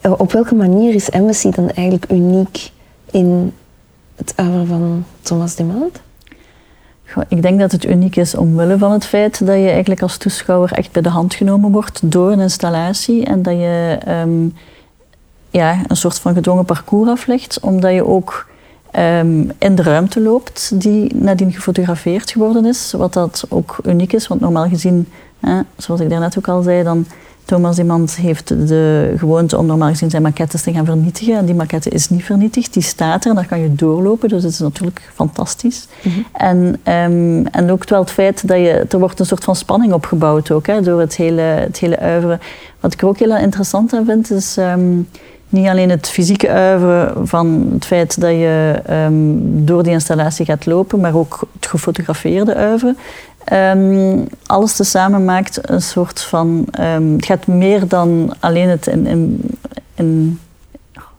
Op 0.00 0.32
welke 0.32 0.54
manier 0.54 0.94
is 0.94 1.10
Embassy 1.10 1.50
dan 1.50 1.70
eigenlijk 1.70 2.12
uniek 2.12 2.70
in 3.10 3.52
het 4.14 4.34
oeuvre 4.40 4.66
van 4.66 5.04
Thomas 5.20 5.54
de 5.54 5.64
Maand? 5.64 6.00
Ik 7.28 7.42
denk 7.42 7.60
dat 7.60 7.72
het 7.72 7.84
uniek 7.84 8.16
is 8.16 8.34
omwille 8.34 8.78
van 8.78 8.92
het 8.92 9.04
feit 9.04 9.46
dat 9.46 9.56
je 9.56 9.68
eigenlijk 9.68 10.02
als 10.02 10.16
toeschouwer 10.16 10.72
echt 10.72 10.92
bij 10.92 11.02
de 11.02 11.08
hand 11.08 11.34
genomen 11.34 11.72
wordt 11.72 12.00
door 12.02 12.32
een 12.32 12.40
installatie 12.40 13.24
en 13.24 13.42
dat 13.42 13.54
je 13.54 13.98
um, 14.08 14.54
ja, 15.50 15.80
een 15.86 15.96
soort 15.96 16.18
van 16.18 16.34
gedwongen 16.34 16.64
parcours 16.64 17.10
aflegt, 17.10 17.60
omdat 17.60 17.92
je 17.92 18.06
ook 18.06 18.50
um, 18.98 19.50
in 19.58 19.74
de 19.74 19.82
ruimte 19.82 20.20
loopt 20.20 20.80
die 20.80 21.14
nadien 21.14 21.52
gefotografeerd 21.52 22.30
geworden 22.30 22.66
is, 22.66 22.92
wat 22.96 23.12
dat 23.12 23.44
ook 23.48 23.78
uniek 23.86 24.12
is, 24.12 24.28
want 24.28 24.40
normaal 24.40 24.68
gezien, 24.68 25.08
hè, 25.40 25.60
zoals 25.76 26.00
ik 26.00 26.10
daarnet 26.10 26.38
ook 26.38 26.48
al 26.48 26.62
zei, 26.62 26.82
dan 26.82 27.06
Thomas 27.44 27.78
Iemand 27.78 28.16
heeft 28.16 28.48
de 28.68 29.14
gewoonte 29.16 29.58
om 29.58 29.66
normaal 29.66 29.88
gezien 29.88 30.10
zijn 30.10 30.22
maquettes 30.22 30.62
te 30.62 30.72
gaan 30.72 30.84
vernietigen. 30.84 31.36
En 31.36 31.44
die 31.44 31.54
maquette 31.54 31.90
is 31.90 32.08
niet 32.08 32.24
vernietigd, 32.24 32.72
die 32.72 32.82
staat 32.82 33.24
er 33.24 33.30
en 33.30 33.36
daar 33.36 33.46
kan 33.46 33.60
je 33.60 33.74
doorlopen. 33.74 34.28
Dus 34.28 34.42
dat 34.42 34.50
is 34.50 34.58
natuurlijk 34.58 35.10
fantastisch. 35.14 35.86
Mhm. 36.02 36.20
en, 36.32 36.58
um, 36.94 37.46
en 37.46 37.70
ook 37.70 37.88
wel 37.88 38.00
het 38.00 38.10
feit 38.10 38.48
dat 38.48 38.56
je, 38.56 38.86
er 38.88 38.98
wordt 38.98 39.20
een 39.20 39.26
soort 39.26 39.44
van 39.44 39.56
spanning 39.56 39.92
opgebouwd 39.92 40.50
ook, 40.50 40.66
hè, 40.66 40.80
door 40.80 41.00
het 41.00 41.16
hele, 41.16 41.40
het 41.40 41.78
hele 41.78 41.98
uiveren. 41.98 42.40
Wat 42.80 42.92
ik 42.92 43.02
er 43.02 43.08
ook 43.08 43.18
heel 43.18 43.36
interessant 43.36 43.92
aan 43.92 44.04
vind, 44.04 44.30
is 44.30 44.56
ehm, 44.56 45.00
niet 45.52 45.68
alleen 45.68 45.90
het 45.90 46.08
fysieke 46.08 46.48
uiveren 46.48 47.28
van 47.28 47.68
het 47.72 47.84
feit 47.84 48.20
dat 48.20 48.30
je 48.30 48.80
ehm, 48.86 49.14
door 49.64 49.82
die 49.82 49.92
installatie 49.92 50.44
gaat 50.44 50.66
lopen, 50.66 51.00
maar 51.00 51.14
ook 51.14 51.46
het 51.52 51.66
gefotografeerde 51.66 52.54
uiveren. 52.54 52.96
Um, 53.52 54.26
alles 54.46 54.76
tezamen 54.76 55.24
maakt 55.24 55.70
een 55.70 55.82
soort 55.82 56.22
van. 56.22 56.66
Um, 56.80 57.12
het 57.12 57.24
gaat 57.24 57.46
meer 57.46 57.88
dan 57.88 58.34
alleen 58.40 58.68
het 58.68 58.86
in, 58.86 59.06
in, 59.06 59.40
in 59.94 60.38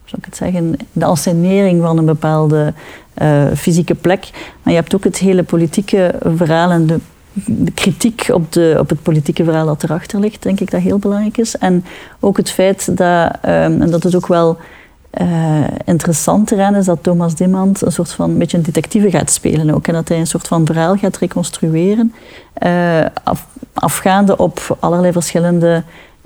zou 0.06 0.18
ik 0.18 0.25
het 0.25 0.36
zeggen, 0.36 0.75
de 0.92 1.06
ascenering 1.06 1.82
van 1.82 1.98
een 1.98 2.06
bepaalde 2.06 2.74
uh, 3.22 3.44
fysieke 3.56 3.96
plek. 3.96 4.30
Maar 4.63 4.74
je 4.74 4.80
hebt 4.80 4.96
ook 4.96 5.04
het 5.04 5.18
hele 5.18 5.44
politieke 5.44 6.16
verhaal 6.36 6.72
en 6.72 6.88
de, 6.88 7.00
de, 7.34 7.72
kritiek 7.72 8.30
op, 8.34 8.52
de, 8.52 8.75
op 8.80 8.90
het 8.90 9.02
politieke 9.02 9.44
verhaal 9.44 9.66
dat 9.66 9.84
erachter 9.84 10.20
ligt, 10.20 10.44
denk 10.44 10.60
ik 10.60 10.72
dat 10.72 10.82
heel 10.82 11.00
belangrijk 11.00 11.38
is. 11.38 11.58
En 11.58 11.86
ook 12.20 12.38
het 12.38 12.52
feit 12.52 12.98
dat, 12.98 13.32
um, 13.46 13.82
en 13.82 13.90
dat 13.90 14.04
het 14.04 14.16
ook 14.16 14.28
wel 14.28 14.58
uh, 15.22 15.63
interessant 15.86 16.52
eraan 16.52 16.75
is 16.75 16.86
dat 16.86 17.04
Thomas 17.04 17.36
Dimmand 17.36 17.82
een 17.82 17.92
soort 17.92 18.12
van 18.12 18.38
beetje 18.38 18.58
een 18.58 18.63
detectieve 18.63 19.10
gaat 19.12 19.32
spelen 19.32 19.75
ook. 19.75 19.88
En 19.88 19.94
dat 19.94 20.08
hij 20.08 20.20
een 20.20 20.28
soort 20.28 20.48
van 20.48 20.66
verhaal 20.66 20.96
gaat 20.96 21.18
reconstrueren, 21.18 22.13
af, 23.24 23.48
afgaande 23.74 24.38
op 24.38 24.78
allerlei 24.80 25.12
verschillende 25.12 25.84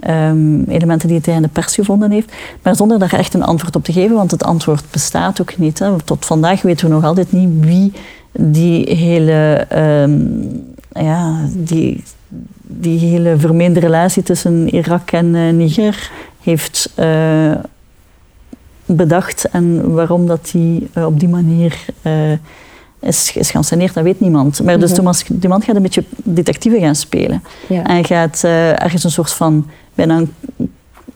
um, 0.10 0.64
elementen 0.64 1.08
die 1.08 1.20
hij 1.24 1.34
in 1.34 1.42
de 1.42 1.48
pers 1.48 1.76
gevonden 1.76 2.12
heeft, 2.12 2.32
maar 2.62 2.76
zonder 2.76 3.00
daar 3.00 3.14
echt 3.14 3.34
een 3.34 3.44
antwoord 3.44 3.76
op 3.76 3.84
te 3.84 3.94
geven, 3.94 4.16
want 4.16 4.32
het 4.32 4.44
antwoord 4.44 4.84
bestaat 4.92 5.42
ook 5.42 5.58
niet. 5.58 5.80
Hè. 5.80 6.02
Tot 6.02 6.26
vandaag 6.26 6.62
weten 6.62 6.88
we 6.88 6.94
nog 6.94 7.04
altijd 7.04 7.32
niet 7.32 7.66
wie 7.66 7.94
die 8.32 8.96
hele, 8.96 9.68
um, 10.04 10.76
ja, 11.00 11.46
die, 11.54 12.04
die 12.62 13.00
hele 13.00 13.38
vermeende 13.38 13.80
relatie 13.80 14.24
tussen 14.24 14.70
Irak 14.70 15.12
en 15.12 15.34
uh, 15.34 15.54
Niger 15.54 16.12
heeft 16.42 16.94
bedacht 18.86 19.48
en 19.52 19.94
waarom 19.94 20.28
dat 20.28 20.50
die 20.52 20.90
uh, 20.98 21.06
op 21.06 21.20
die 21.20 21.30
manier 21.30 21.86
uh, 22.02 22.32
is, 23.00 23.34
is 23.36 23.52
geanceneerd, 23.52 23.94
dat 23.94 24.04
weet 24.04 24.20
niemand. 24.20 24.64
Maar 24.64 24.80
dus 24.80 24.92
-hmm. 24.92 25.40
Thomas 25.40 25.64
gaat 25.64 25.76
een 25.76 25.82
beetje 25.82 26.04
detectieve 26.24 26.80
gaan 26.80 26.96
spelen. 26.96 27.44
Ja. 27.68 27.84
En 27.84 28.06
gaat 28.06 28.44
ergens 28.44 29.04
een 29.04 29.12
soort 29.12 29.32
van 29.32 29.68
bijna 29.96 30.18
een, 30.18 30.34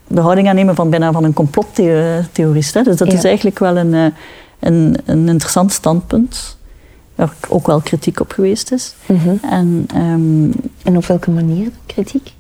de 0.08 0.22
houding 0.22 0.48
aannemen 0.48 0.76
van 0.76 0.90
bijna 0.90 1.12
van 1.12 1.24
een 1.24 1.34
complottheorist. 1.34 2.74
Hè? 2.74 2.84
Dus 2.84 2.98
dat 2.98 3.12
ja. 3.12 3.18
is 3.18 3.24
eigenlijk 3.24 3.60
wel 3.60 3.78
een, 3.78 4.14
een, 4.60 4.98
een 5.06 5.28
interessant 5.28 5.72
standpunt. 5.72 6.58
Waar 7.16 7.34
ook 7.50 7.68
wel 7.68 7.82
kritiek 7.82 8.20
op 8.20 8.32
geweest 8.32 8.72
is. 8.72 8.96
Mm 9.06 9.18
-hmm. 9.18 9.40
en, 9.42 9.88
um, 9.96 10.54
en 10.84 10.98
op 10.98 11.06
welke 11.06 11.32
manier 11.32 11.72
kritiek? 11.86 12.34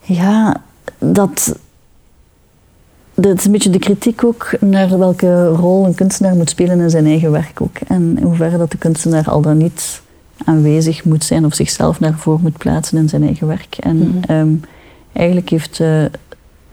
Ja, 0.00 0.62
dat 0.98 1.56
dat 3.14 3.38
is 3.38 3.44
een 3.44 3.52
beetje 3.52 3.70
de 3.70 3.78
kritiek 3.78 4.24
ook 4.24 4.50
naar 4.60 4.98
welke 4.98 5.46
rol 5.48 5.84
een 5.84 5.94
kunstenaar 5.94 6.36
moet 6.36 6.50
spelen 6.50 6.80
in 6.80 6.90
zijn 6.90 7.06
eigen 7.06 7.30
werk 7.30 7.60
ook. 7.60 7.76
En 7.88 8.16
in 8.18 8.24
hoeverre 8.24 8.58
dat 8.58 8.70
de 8.70 8.78
kunstenaar 8.78 9.30
al 9.30 9.40
dan 9.40 9.56
niet 9.56 10.02
aanwezig 10.44 11.04
moet 11.04 11.24
zijn 11.24 11.44
of 11.44 11.54
zichzelf 11.54 12.00
naar 12.00 12.18
voren 12.18 12.42
moet 12.42 12.58
plaatsen 12.58 12.98
in 12.98 13.08
zijn 13.08 13.22
eigen 13.22 13.46
werk. 13.46 13.76
En 13.80 13.96
mm 13.96 14.20
-hmm. 14.26 14.36
um, 14.36 14.60
eigenlijk 15.12 15.48
heeft 15.48 15.78
uh, 15.78 16.04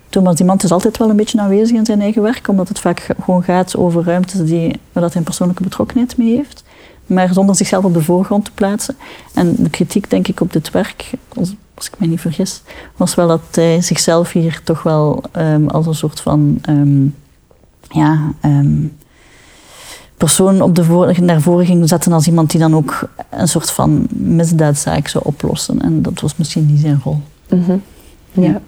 Thomas 0.09 0.35
Diamant 0.35 0.63
is 0.63 0.71
altijd 0.71 0.97
wel 0.97 1.09
een 1.09 1.15
beetje 1.15 1.39
aanwezig 1.39 1.77
in 1.77 1.85
zijn 1.85 2.01
eigen 2.01 2.21
werk, 2.21 2.47
omdat 2.47 2.67
het 2.67 2.79
vaak 2.79 3.07
gewoon 3.23 3.43
gaat 3.43 3.77
over 3.77 4.03
ruimtes 4.03 4.45
die, 4.45 4.79
waar 4.91 5.03
dat 5.03 5.11
hij 5.11 5.17
een 5.17 5.23
persoonlijke 5.23 5.63
betrokkenheid 5.63 6.17
mee 6.17 6.35
heeft, 6.35 6.63
maar 7.05 7.33
zonder 7.33 7.55
zichzelf 7.55 7.83
op 7.83 7.93
de 7.93 8.01
voorgrond 8.01 8.45
te 8.45 8.51
plaatsen. 8.51 8.95
En 9.33 9.55
de 9.57 9.69
kritiek, 9.69 10.09
denk 10.09 10.27
ik, 10.27 10.41
op 10.41 10.53
dit 10.53 10.71
werk, 10.71 11.11
als 11.33 11.87
ik 11.87 11.99
me 11.99 12.07
niet 12.07 12.21
vergis, 12.21 12.61
was 12.95 13.15
wel 13.15 13.27
dat 13.27 13.41
hij 13.51 13.81
zichzelf 13.81 14.31
hier 14.31 14.61
toch 14.63 14.83
wel 14.83 15.23
um, 15.37 15.69
als 15.69 15.85
een 15.85 15.95
soort 15.95 16.19
van 16.19 16.59
um, 16.69 17.15
ja, 17.89 18.31
um, 18.45 18.97
persoon 20.17 20.61
op 20.61 20.75
de 20.75 20.83
voor, 20.83 21.21
naar 21.21 21.41
voren 21.41 21.65
ging 21.65 21.89
zetten 21.89 22.13
als 22.13 22.27
iemand 22.27 22.51
die 22.51 22.59
dan 22.59 22.75
ook 22.75 23.09
een 23.29 23.47
soort 23.47 23.71
van 23.71 24.07
misdaadzaak 24.09 25.07
zou 25.07 25.23
oplossen. 25.27 25.81
En 25.81 26.01
dat 26.01 26.19
was 26.19 26.35
misschien 26.35 26.65
niet 26.65 26.79
zijn 26.79 27.01
rol. 27.03 27.21
Mm 27.49 27.63
-hmm. 27.63 27.81
Ja. 28.31 28.61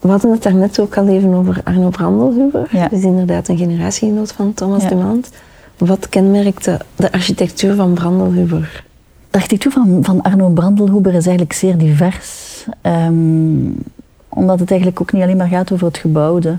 We 0.00 0.08
hadden 0.08 0.30
het 0.30 0.42
daarnet 0.42 0.80
ook 0.80 0.96
al 0.96 1.08
even 1.08 1.34
over 1.34 1.60
Arno 1.64 1.88
Brandelhuber. 1.88 2.68
Ja. 2.72 2.82
Dat 2.82 2.98
is 2.98 3.04
inderdaad 3.04 3.48
een 3.48 3.56
generatiegenoot 3.56 4.32
van 4.32 4.54
Thomas 4.54 4.82
ja. 4.82 4.88
de 4.88 4.94
Maand. 4.94 5.30
Wat 5.76 6.08
kenmerkte 6.08 6.80
de 6.96 7.12
architectuur 7.12 7.74
van 7.74 7.94
Brandelhuber? 7.94 8.84
De 9.30 9.36
architectuur 9.38 9.72
van, 9.72 9.98
van 10.02 10.22
Arno 10.22 10.48
Brandelhuber 10.48 11.14
is 11.14 11.26
eigenlijk 11.26 11.52
zeer 11.52 11.78
divers. 11.78 12.64
Um, 12.82 13.76
omdat 14.28 14.60
het 14.60 14.70
eigenlijk 14.70 15.00
ook 15.00 15.12
niet 15.12 15.22
alleen 15.22 15.36
maar 15.36 15.48
gaat 15.48 15.72
over 15.72 15.86
het 15.86 15.98
gebouwde. 15.98 16.58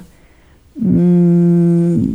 Mm, 0.74 2.12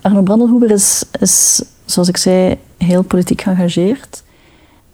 Arno 0.00 0.22
Brandelhuber 0.22 0.70
is, 0.70 1.04
is, 1.20 1.62
zoals 1.84 2.08
ik 2.08 2.16
zei, 2.16 2.58
heel 2.78 3.02
politiek 3.02 3.40
geëngageerd. 3.40 4.22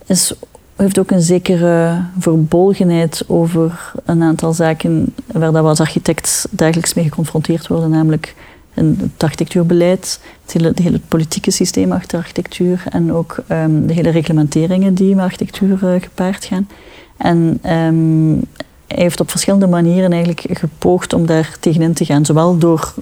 Is, 0.06 0.34
heeft 0.76 0.98
ook 0.98 1.10
een 1.10 1.22
zekere 1.22 2.02
verbolgenheid 2.18 3.24
over 3.26 3.92
een 4.04 4.22
aantal 4.22 4.52
zaken 4.52 5.14
waar 5.26 5.52
we 5.52 5.58
als 5.58 5.80
architect 5.80 6.46
dagelijks 6.50 6.94
mee 6.94 7.04
geconfronteerd 7.04 7.66
worden, 7.66 7.90
namelijk 7.90 8.34
het 8.78 9.22
architectuurbeleid, 9.22 10.20
het 10.46 10.78
hele, 10.78 11.00
politieke 11.08 11.50
systeem 11.50 11.92
achter 11.92 12.18
architectuur 12.18 12.82
en 12.90 13.12
ook 13.12 13.36
um, 13.48 13.86
de 13.86 13.92
hele 13.92 14.10
reglementeringen 14.10 14.94
die 14.94 15.14
met 15.14 15.24
architectuur 15.24 15.78
uh, 15.84 16.00
gepaard 16.00 16.44
gaan. 16.44 16.68
En 17.16 17.60
um, 17.72 18.40
hij 18.86 19.02
heeft 19.02 19.20
op 19.20 19.30
verschillende 19.30 19.66
manieren 19.66 20.12
eigenlijk 20.12 20.44
gepoogd 20.50 21.12
om 21.12 21.26
daar 21.26 21.56
tegenin 21.60 21.92
te 21.92 22.04
gaan, 22.04 22.24
zowel 22.24 22.58
door 22.58 22.94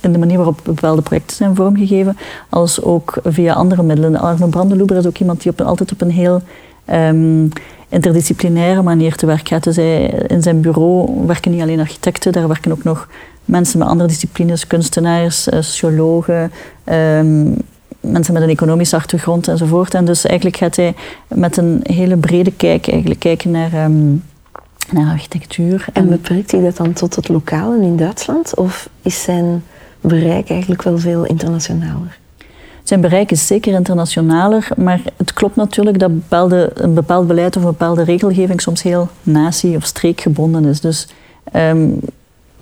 in 0.00 0.12
de 0.12 0.18
manier 0.18 0.36
waarop 0.36 0.60
bepaalde 0.64 1.02
projecten 1.02 1.36
zijn 1.36 1.54
vormgegeven, 1.54 2.16
als 2.48 2.82
ook 2.82 3.14
via 3.24 3.52
andere 3.52 3.82
middelen. 3.82 4.16
Arno 4.16 4.46
Brandeloeber 4.46 4.96
is 4.96 5.06
ook 5.06 5.18
iemand 5.18 5.42
die 5.42 5.52
op, 5.52 5.60
altijd 5.60 5.92
op 5.92 6.00
een 6.00 6.10
heel 6.10 6.42
um, 6.92 7.48
interdisciplinaire 7.92 8.82
manier 8.82 9.14
te 9.14 9.26
werk 9.26 9.48
gaat. 9.48 9.64
Dus 9.64 9.76
hij, 9.76 10.04
in 10.26 10.42
zijn 10.42 10.60
bureau 10.60 11.26
werken 11.26 11.50
niet 11.50 11.62
alleen 11.62 11.80
architecten, 11.80 12.32
daar 12.32 12.48
werken 12.48 12.72
ook 12.72 12.84
nog 12.84 13.08
mensen 13.44 13.78
met 13.78 13.88
andere 13.88 14.08
disciplines, 14.08 14.66
kunstenaars, 14.66 15.48
eh, 15.48 15.60
sociologen, 15.60 16.52
um, 16.84 17.56
mensen 18.00 18.34
met 18.34 18.42
een 18.42 18.48
economische 18.48 18.96
achtergrond 18.96 19.48
enzovoort. 19.48 19.94
En 19.94 20.04
dus 20.04 20.24
eigenlijk 20.24 20.56
gaat 20.56 20.76
hij 20.76 20.94
met 21.28 21.56
een 21.56 21.80
hele 21.82 22.16
brede 22.16 22.52
kijk 22.52 22.88
eigenlijk 22.88 23.20
kijken 23.20 23.50
naar, 23.50 23.84
um, 23.84 24.24
naar 24.90 25.12
architectuur. 25.12 25.86
En, 25.92 26.02
en 26.02 26.08
beperkt 26.08 26.50
hij 26.50 26.60
dat 26.60 26.76
dan 26.76 26.92
tot 26.92 27.16
het 27.16 27.28
lokale 27.28 27.84
in 27.84 27.96
Duitsland? 27.96 28.56
Of 28.56 28.88
is 29.02 29.22
zijn 29.22 29.64
bereik 30.00 30.50
eigenlijk 30.50 30.82
wel 30.82 30.98
veel 30.98 31.24
internationaler? 31.24 32.20
Zijn 32.82 33.00
bereik 33.00 33.30
is 33.30 33.46
zeker 33.46 33.72
internationaler, 33.72 34.68
maar 34.76 35.00
het 35.16 35.32
klopt 35.32 35.56
natuurlijk 35.56 35.98
dat 35.98 36.14
bepaalde, 36.14 36.70
een 36.74 36.94
bepaald 36.94 37.26
beleid 37.26 37.56
of 37.56 37.62
een 37.62 37.68
bepaalde 37.68 38.04
regelgeving 38.04 38.60
soms 38.60 38.82
heel 38.82 39.08
natie- 39.22 39.76
of 39.76 39.84
streekgebonden 39.84 40.64
is. 40.64 40.80
Dus 40.80 41.08
um, 41.56 42.00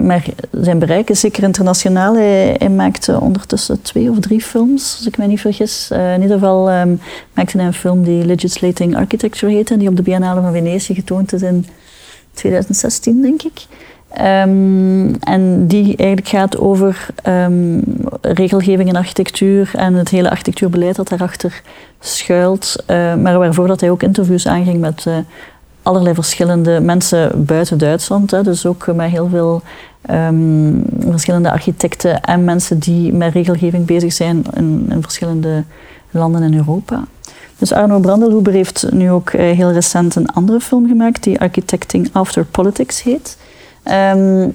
maar 0.00 0.26
zijn 0.50 0.78
bereik 0.78 1.10
is 1.10 1.20
zeker 1.20 1.42
internationaal. 1.42 2.14
Hij, 2.14 2.68
maakte 2.70 3.20
ondertussen 3.20 3.82
twee 3.82 4.10
of 4.10 4.18
drie 4.18 4.40
films, 4.40 4.94
als 4.96 5.06
ik 5.06 5.18
me 5.18 5.26
niet 5.26 5.40
vergis. 5.40 5.88
Uh, 5.92 6.14
in 6.14 6.22
ieder 6.22 6.38
geval 6.38 6.72
um, 6.72 7.00
maakte 7.34 7.56
hij 7.56 7.66
een 7.66 7.72
film 7.72 8.04
die 8.04 8.24
Legislating 8.24 8.96
Architecture 8.96 9.52
heette, 9.52 9.76
die 9.76 9.88
op 9.88 9.96
de 9.96 10.02
Biennale 10.02 10.40
van 10.40 10.52
Venetië 10.52 10.94
getoond 10.94 11.32
is 11.32 11.42
in 11.42 11.66
2016, 12.34 13.22
denk 13.22 13.42
ik. 13.42 13.66
Um, 14.18 15.14
en 15.14 15.66
die 15.66 15.96
eigenlijk 15.96 16.28
gaat 16.28 16.58
over 16.58 17.06
um, 17.28 17.82
regelgeving 18.20 18.88
en 18.88 18.96
architectuur 18.96 19.70
en 19.74 19.94
het 19.94 20.08
hele 20.08 20.30
architectuurbeleid 20.30 20.96
dat 20.96 21.08
daarachter 21.08 21.62
schuilt. 22.00 22.76
Uh, 22.86 23.14
maar 23.14 23.38
waarvoor 23.38 23.66
dat 23.66 23.80
hij 23.80 23.90
ook 23.90 24.02
interviews 24.02 24.46
aanging 24.46 24.80
met 24.80 25.04
uh, 25.08 25.14
allerlei 25.82 26.14
verschillende 26.14 26.80
mensen 26.80 27.44
buiten 27.44 27.78
Duitsland. 27.78 28.30
Hè, 28.30 28.42
dus 28.42 28.66
ook 28.66 28.86
met 28.94 29.10
heel 29.10 29.28
veel 29.28 29.62
um, 30.10 30.82
verschillende 31.10 31.50
architecten 31.50 32.20
en 32.20 32.44
mensen 32.44 32.78
die 32.78 33.12
met 33.12 33.32
regelgeving 33.32 33.86
bezig 33.86 34.12
zijn 34.12 34.44
in, 34.54 34.86
in 34.90 35.02
verschillende 35.02 35.64
landen 36.10 36.42
in 36.42 36.56
Europa. 36.56 37.04
Dus 37.58 37.72
Arno 37.72 37.98
Brandelhuber 37.98 38.52
heeft 38.52 38.86
nu 38.92 39.10
ook 39.10 39.32
uh, 39.32 39.40
heel 39.40 39.72
recent 39.72 40.14
een 40.14 40.28
andere 40.32 40.60
film 40.60 40.88
gemaakt 40.88 41.22
die 41.22 41.40
Architecting 41.40 42.08
After 42.12 42.44
Politics 42.44 43.02
heet. 43.02 43.36
Um, 43.84 44.52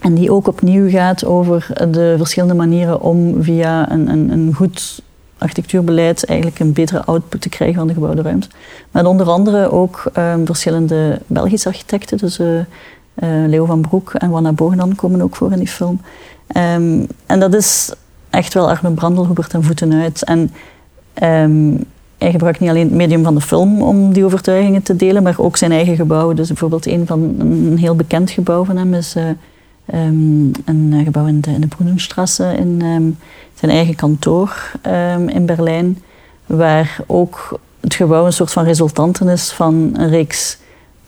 en 0.00 0.14
die 0.14 0.32
ook 0.32 0.48
opnieuw 0.48 0.90
gaat 0.90 1.24
over 1.24 1.66
de 1.90 2.14
verschillende 2.16 2.54
manieren 2.54 3.00
om 3.00 3.42
via 3.42 3.90
een, 3.90 4.08
een, 4.08 4.30
een 4.30 4.52
goed 4.54 5.02
architectuurbeleid 5.38 6.24
eigenlijk 6.24 6.60
een 6.60 6.72
betere 6.72 7.04
output 7.04 7.40
te 7.40 7.48
krijgen 7.48 7.76
van 7.76 7.86
de 7.86 7.94
gebouwde 7.94 8.22
ruimte. 8.22 8.48
Met 8.90 9.06
onder 9.06 9.26
andere 9.26 9.70
ook 9.70 10.04
ehm, 10.12 10.44
verschillende 10.44 11.20
Belgische 11.26 11.68
architecten, 11.68 12.18
dus 12.18 12.38
uh, 12.38 12.58
Leo 13.46 13.64
van 13.64 13.80
Broek 13.80 14.14
en 14.14 14.30
Wanna 14.30 14.52
Bogdan 14.52 14.94
komen 14.94 15.22
ook 15.22 15.36
voor 15.36 15.52
in 15.52 15.58
die 15.58 15.68
film. 15.68 16.00
Um, 16.56 17.06
en 17.26 17.40
dat 17.40 17.54
is 17.54 17.92
echt 18.30 18.54
wel 18.54 18.68
Arno 18.68 18.90
Brandelhoeber 18.90 19.46
ten 19.46 19.62
voeten 19.62 19.92
uit. 19.92 20.24
En 20.24 20.52
hij 22.24 22.32
gebruikt 22.32 22.60
niet 22.60 22.70
alleen 22.70 22.86
het 22.86 22.94
medium 22.94 23.24
van 23.24 23.34
de 23.34 23.40
film 23.40 23.82
om 23.82 24.12
die 24.12 24.24
overtuigingen 24.24 24.82
te 24.82 24.96
delen, 24.96 25.22
maar 25.22 25.34
ook 25.38 25.56
zijn 25.56 25.72
eigen 25.72 25.96
gebouw. 25.96 26.32
Dus 26.32 26.48
bijvoorbeeld 26.48 26.86
een 26.86 27.06
van 27.06 27.34
een 27.38 27.78
heel 27.78 27.94
bekend 27.94 28.30
gebouw 28.30 28.64
van 28.64 28.76
hem 28.76 28.94
is 28.94 29.16
uh, 29.16 29.24
um, 29.94 30.50
een 30.64 31.00
gebouw 31.04 31.26
in 31.26 31.40
de, 31.40 31.50
in 31.50 31.70
in 32.58 32.82
um, 32.84 33.18
zijn 33.54 33.70
eigen 33.70 33.94
kantoor 33.94 34.72
in 35.26 35.46
Berlijn, 35.46 36.02
waar 36.46 36.96
ook 37.06 37.58
het 37.80 37.94
gebouw 37.94 38.26
een 38.26 38.32
soort 38.32 38.52
van 38.52 38.64
resultanten 38.64 39.28
is 39.28 39.52
van 39.52 39.90
een 39.92 40.08
reeks 40.08 40.58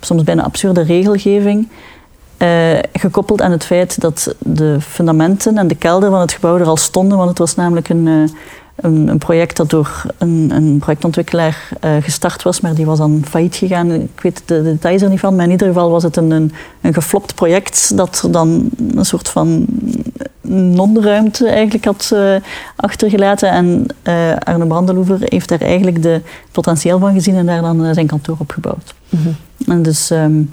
soms 0.00 0.22
bijna 0.22 0.42
absurde 0.42 0.82
regelgeving. 0.82 1.68
Uh, 2.38 2.78
gekoppeld 2.92 3.42
aan 3.42 3.50
het 3.50 3.64
feit 3.64 4.00
dat 4.00 4.34
de 4.38 4.76
fundamenten 4.80 5.58
en 5.58 5.68
de 5.68 5.74
kelder 5.74 6.10
van 6.10 6.20
het 6.20 6.32
gebouw 6.32 6.58
er 6.58 6.66
al 6.66 6.76
stonden, 6.76 7.16
want 7.16 7.28
het 7.28 7.38
was 7.38 7.54
namelijk 7.54 7.88
een, 7.88 8.06
uh, 8.06 8.28
een, 8.76 9.08
een, 9.08 9.18
project 9.18 9.56
dat 9.56 9.70
door 9.70 10.04
een, 10.18 10.50
een 10.54 10.78
projectontwikkelaar 10.78 11.68
uh, 11.84 11.96
gestart 12.00 12.42
was, 12.42 12.60
maar 12.60 12.74
die 12.74 12.86
was 12.86 12.98
dan 12.98 13.22
failliet 13.28 13.54
gegaan. 13.54 13.92
Ik 13.92 14.20
weet 14.20 14.42
de, 14.44 14.62
de, 14.62 14.70
details 14.70 15.02
er 15.02 15.08
niet 15.08 15.20
van, 15.20 15.34
maar 15.34 15.44
in 15.44 15.50
ieder 15.50 15.66
geval 15.66 15.90
was 15.90 16.02
het 16.02 16.16
een, 16.16 16.30
een, 16.30 16.52
een 16.80 16.94
geflopt 16.94 17.34
project 17.34 17.96
dat 17.96 18.28
dan 18.30 18.70
een 18.94 19.04
soort 19.04 19.28
van 19.28 19.66
non-ruimte 20.50 21.48
eigenlijk 21.48 21.84
had 21.84 22.14
achtergelaten. 22.76 23.50
En 23.50 23.86
Arne 24.44 24.66
Brandeloever 24.66 25.18
heeft 25.20 25.48
daar 25.48 25.60
eigenlijk 25.60 26.02
de 26.02 26.20
potentieel 26.52 26.98
van 26.98 27.12
gezien 27.12 27.34
en 27.34 27.46
daar 27.46 27.62
dan 27.62 27.94
zijn 27.94 28.06
kantoor 28.06 28.36
op 28.38 28.50
gebouwd. 28.50 28.94
Mm 29.08 29.22
-hmm. 29.22 29.36
En 29.72 29.82
dus... 29.82 30.10
Um, 30.10 30.50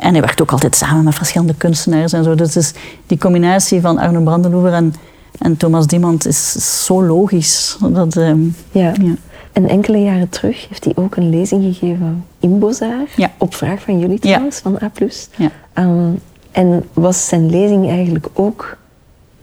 en 0.00 0.12
hij 0.12 0.20
werkt 0.20 0.42
ook 0.42 0.52
altijd 0.52 0.76
samen 0.76 1.04
met 1.04 1.14
verschillende 1.14 1.54
kunstenaars 1.54 2.12
en 2.12 2.24
zo. 2.24 2.34
Dus, 2.34 2.72
die 3.06 3.18
combinatie 3.18 3.80
van 3.80 3.98
Arno 3.98 4.20
Brandenhoever 4.20 4.72
en, 4.72 4.94
en 5.40 5.56
Thomas 5.56 5.86
Diemant 5.86 6.26
is 6.26 6.52
zo 6.84 7.02
logisch. 7.02 7.76
Dat, 7.92 8.16
um, 8.16 8.56
ja. 8.72 8.92
ja. 9.02 9.14
En 9.52 9.68
enkele 9.68 9.98
jaren 9.98 10.28
terug 10.28 10.68
heeft 10.68 10.84
hij 10.84 10.92
ook 10.96 11.16
een 11.16 11.30
lezing 11.30 11.62
gegeven 11.64 12.24
in 12.40 12.58
Bozaar. 12.58 13.06
Ja. 13.16 13.32
Op 13.38 13.54
vraag 13.54 13.82
van 13.82 13.98
jullie 13.98 14.18
trouwens, 14.18 14.56
ja. 14.56 14.62
van 14.62 14.78
A+. 14.82 14.90
Ja. 15.36 15.50
Um, 15.84 16.18
en 16.50 16.84
was 16.92 17.26
zijn 17.28 17.50
lezing 17.50 17.88
eigenlijk 17.88 18.28
ook 18.32 18.76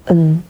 een 0.04 0.44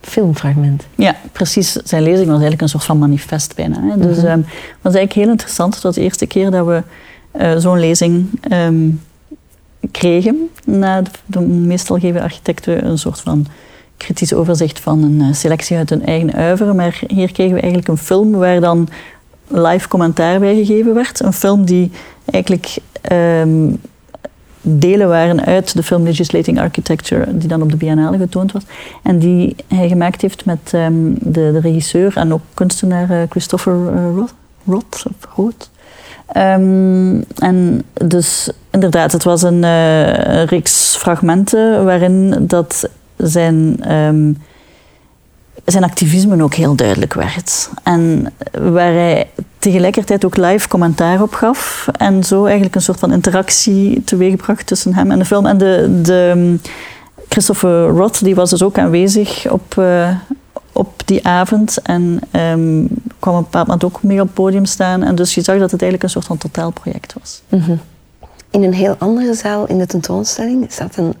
filmfragment? 0.00 0.84
Ja, 0.94 1.16
precies. 1.32 1.72
Zijn 1.72 2.02
lezing 2.02 2.24
was 2.24 2.30
eigenlijk 2.30 2.62
een 2.62 2.68
soort 2.68 2.84
van 2.84 2.98
manifest 2.98 3.54
bijna. 3.54 3.80
Hè. 3.82 3.98
Dus 3.98 4.16
Mhm. 4.16 4.26
um, 4.26 4.44
het 4.46 4.82
was 4.82 4.94
eigenlijk 4.94 5.12
heel 5.12 5.28
interessant. 5.28 5.74
Het 5.74 5.82
was 5.82 5.94
de 5.94 6.00
eerste 6.00 6.26
keer 6.26 6.50
dat 6.50 6.66
we 6.66 6.82
uh, 7.40 7.56
zo'n 7.56 7.78
lezing 7.80 8.26
kregen. 9.90 10.50
Na 10.64 11.02
de, 11.02 11.10
de, 11.26 11.40
meestal 11.40 11.98
geven 11.98 12.20
architecten 12.20 12.86
een 12.86 12.98
soort 12.98 13.20
van 13.20 13.46
kritisch 13.96 14.34
overzicht 14.34 14.80
van 14.80 15.02
een 15.02 15.34
selectie 15.34 15.76
uit 15.76 15.90
hun 15.90 16.06
eigen 16.06 16.32
uiveren. 16.32 16.76
Maar 16.76 17.00
hier 17.06 17.32
kregen 17.32 17.54
we 17.54 17.60
eigenlijk 17.60 17.88
een 17.88 17.98
film 17.98 18.32
waar 18.32 18.60
dan 18.60 18.88
live 19.48 19.88
commentaar 19.88 20.40
bij 20.40 20.54
gegeven 20.54 20.94
werd. 20.94 21.22
Een 21.22 21.32
film 21.32 21.64
die 21.64 21.90
eigenlijk 22.24 22.76
um, 23.12 23.80
delen 24.60 25.08
waren 25.08 25.44
uit 25.44 25.76
de 25.76 25.82
film 25.82 26.02
Legislating 26.02 26.60
Architecture, 26.60 27.36
die 27.36 27.48
dan 27.48 27.62
op 27.62 27.70
de 27.70 27.76
Biennale 27.76 28.18
getoond 28.18 28.52
was. 28.52 28.62
En 29.02 29.18
die 29.18 29.56
hij 29.68 29.88
gemaakt 29.88 30.20
heeft 30.20 30.44
met 30.44 30.72
um, 30.74 31.14
de, 31.20 31.50
de, 31.52 31.60
regisseur 31.60 32.16
en 32.16 32.32
ook 32.32 32.42
kunstenaar 32.54 33.10
uh, 33.10 33.22
Christopher 33.28 33.74
uh, 33.74 34.22
Roth. 34.66 35.04
Roth. 35.34 35.70
Um, 36.36 37.24
en 37.38 37.82
dus 37.92 38.50
inderdaad, 38.70 39.12
het 39.12 39.24
was 39.24 39.42
een 39.42 39.64
reeks 40.44 40.96
fragmenten 40.96 41.84
waarin 41.84 42.34
dat 42.40 42.88
zijn, 43.16 43.92
um, 43.92 44.38
zijn 45.64 45.84
activisme 45.84 46.42
ook 46.42 46.54
heel 46.54 46.74
duidelijk 46.74 47.14
werd. 47.14 47.70
En 47.82 48.32
waar 48.52 48.92
hij 48.92 49.30
tegelijkertijd 49.58 50.24
ook 50.24 50.36
live 50.36 50.68
commentaar 50.68 51.22
op 51.22 51.32
gaf. 51.34 51.88
En 51.98 52.24
zo 52.24 52.44
eigenlijk 52.44 52.74
een 52.74 52.82
soort 52.82 52.98
van 52.98 53.12
interactie 53.12 54.04
teweegbracht 54.04 54.66
tussen 54.66 54.94
hem 54.94 55.10
en 55.10 55.18
de 55.18 55.24
film. 55.24 55.46
En 55.46 55.58
de, 55.58 56.00
de 56.02 56.56
Christopher 57.28 57.88
Roth 57.88 58.24
die 58.24 58.34
was 58.34 58.50
dus 58.50 58.62
ook 58.62 58.78
aanwezig 58.78 59.50
op, 59.50 59.74
uh, 59.78 60.08
op 60.72 61.02
die 61.04 61.26
avond. 61.26 61.82
En 61.82 62.20
um, 62.32 62.88
kwam 63.18 63.34
een 63.34 63.42
bepaald 63.42 63.66
moment 63.66 63.84
ook 63.84 64.02
mee 64.02 64.20
op 64.20 64.26
het 64.26 64.34
podium 64.34 64.64
staan. 64.64 65.02
En 65.02 65.14
dus 65.14 65.34
je 65.34 65.42
zag 65.42 65.58
dat 65.58 65.70
het 65.70 65.82
eigenlijk 65.82 66.02
een 66.02 66.10
soort 66.10 66.26
van 66.26 66.38
totaalproject 66.38 67.14
was. 67.20 67.42
-hmm. 67.48 67.80
In 68.50 68.62
een 68.62 68.72
heel 68.72 68.96
andere 68.98 69.34
zaal 69.34 69.66
in 69.66 69.78
de 69.78 69.86
tentoonstelling 69.86 70.72
staat 70.72 70.96
een 70.96 71.14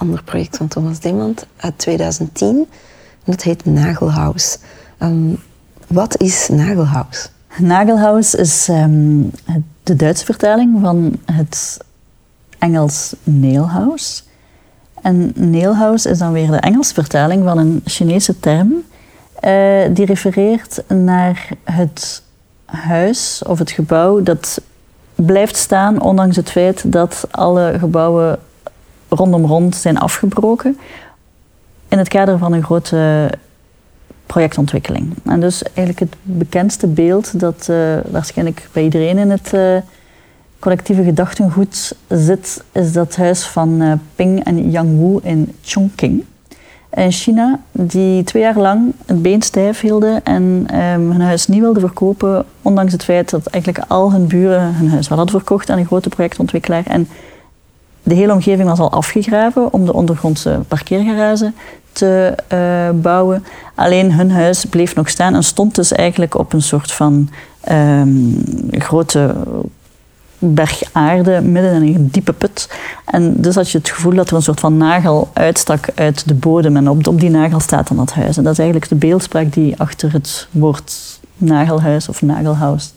ander 0.00 0.22
project 0.22 0.56
van 0.56 0.68
Thomas 0.68 1.00
Demand 1.00 1.46
uit 1.56 1.78
2010. 1.78 2.56
En 2.56 2.66
dat 3.24 3.42
heet 3.42 3.64
Nagelhaus. 3.64 4.58
Um, 4.98 5.38
wat 5.86 6.20
is 6.20 6.48
Nagelhaus? 6.48 7.30
Nagelhaus 7.58 8.34
is 8.34 8.68
um, 8.68 9.30
de 9.82 9.96
Duitse 9.96 10.24
vertaling 10.24 10.80
van 10.80 11.18
het 11.24 11.78
Engels 12.58 13.14
nailhouse. 13.22 14.22
En 15.02 15.32
nailhouse 15.34 16.10
is 16.10 16.18
dan 16.18 16.32
weer 16.32 16.50
de 16.50 16.56
Engelse 16.56 16.94
vertaling 16.94 17.44
van 17.44 17.58
een 17.58 17.80
Chinese 17.84 18.40
term 18.40 18.72
uh, 19.44 19.94
die 19.94 20.06
refereert 20.06 20.82
naar 20.88 21.48
het 21.64 22.22
huis 22.64 23.42
of 23.46 23.58
het 23.58 23.70
gebouw 23.70 24.22
dat 24.22 24.60
blijft 25.14 25.56
staan, 25.56 26.00
ondanks 26.00 26.36
het 26.36 26.50
feit 26.50 26.92
dat 26.92 27.26
alle 27.30 27.74
gebouwen 27.78 28.38
rondom 29.10 29.44
rond 29.44 29.76
zijn 29.76 29.98
afgebroken. 29.98 30.78
In 31.88 31.98
het 31.98 32.08
kader 32.08 32.38
van 32.38 32.52
een 32.52 32.64
grote 32.64 33.30
projectontwikkeling. 34.26 35.14
En 35.24 35.40
dus 35.40 35.62
eigenlijk 35.62 35.98
het 35.98 36.14
bekendste 36.22 36.86
beeld 36.86 37.40
dat 37.40 37.66
uh, 37.70 37.76
waarschijnlijk 38.10 38.68
bij 38.72 38.82
iedereen 38.82 39.18
in 39.18 39.30
het 39.30 39.52
uh, 39.54 39.76
collectieve 40.58 41.02
gedachtengoed 41.02 41.96
zit, 42.08 42.64
is 42.72 42.92
dat 42.92 43.16
huis 43.16 43.42
van 43.42 43.82
uh, 43.82 43.92
Ping 44.14 44.44
en 44.44 44.70
Yang 44.70 44.98
Wu 44.98 45.18
in 45.22 45.54
Chongqing 45.62 46.24
in 46.94 47.12
China, 47.12 47.60
die 47.72 48.24
twee 48.24 48.42
jaar 48.42 48.58
lang 48.58 48.92
het 49.06 49.22
been 49.22 49.42
stijf 49.42 49.80
hielden 49.80 50.24
en 50.24 50.42
um, 50.42 51.10
hun 51.10 51.20
huis 51.20 51.46
niet 51.46 51.60
wilden 51.60 51.80
verkopen, 51.82 52.44
ondanks 52.62 52.92
het 52.92 53.04
feit 53.04 53.30
dat 53.30 53.46
eigenlijk 53.46 53.84
al 53.88 54.12
hun 54.12 54.26
buren 54.26 54.74
hun 54.74 54.88
huis 54.88 55.08
wel 55.08 55.18
hadden 55.18 55.40
verkocht 55.40 55.70
aan 55.70 55.78
een 55.78 55.86
grote 55.86 56.08
projectontwikkelaar. 56.08 56.86
En 56.86 57.08
de 58.02 58.14
hele 58.14 58.32
omgeving 58.32 58.68
was 58.68 58.78
al 58.78 58.90
afgegraven 58.90 59.72
om 59.72 59.84
de 59.84 59.92
ondergrondse 59.92 60.60
parkeergarage 60.68 61.52
te 61.92 62.34
uh, 62.52 63.00
bouwen. 63.00 63.44
Alleen 63.74 64.12
hun 64.12 64.30
huis 64.30 64.64
bleef 64.64 64.94
nog 64.94 65.08
staan 65.08 65.34
en 65.34 65.42
stond 65.42 65.74
dus 65.74 65.92
eigenlijk 65.92 66.38
op 66.38 66.52
een 66.52 66.62
soort 66.62 66.92
van 66.92 67.28
um, 67.70 68.42
grote 68.70 69.34
berg 70.38 70.82
aarde 70.92 71.40
midden 71.40 71.82
in 71.82 71.94
een 71.94 72.08
diepe 72.10 72.32
put. 72.32 72.70
En 73.04 73.40
dus 73.40 73.54
had 73.54 73.70
je 73.70 73.78
het 73.78 73.90
gevoel 73.90 74.14
dat 74.14 74.30
er 74.30 74.36
een 74.36 74.42
soort 74.42 74.60
van 74.60 74.76
nagel 74.76 75.30
uitstak 75.32 75.88
uit 75.94 76.28
de 76.28 76.34
bodem. 76.34 76.76
En 76.76 76.88
op, 76.88 77.06
op 77.06 77.20
die 77.20 77.30
nagel 77.30 77.60
staat 77.60 77.88
dan 77.88 77.96
dat 77.96 78.12
huis. 78.12 78.36
En 78.36 78.42
dat 78.42 78.52
is 78.52 78.58
eigenlijk 78.58 78.90
de 78.90 78.96
beeldspraak 78.96 79.52
die 79.52 79.80
achter 79.80 80.12
het 80.12 80.48
woord 80.50 81.20
nagelhuis 81.36 82.08
of 82.08 82.22
nagelhuis 82.22 82.92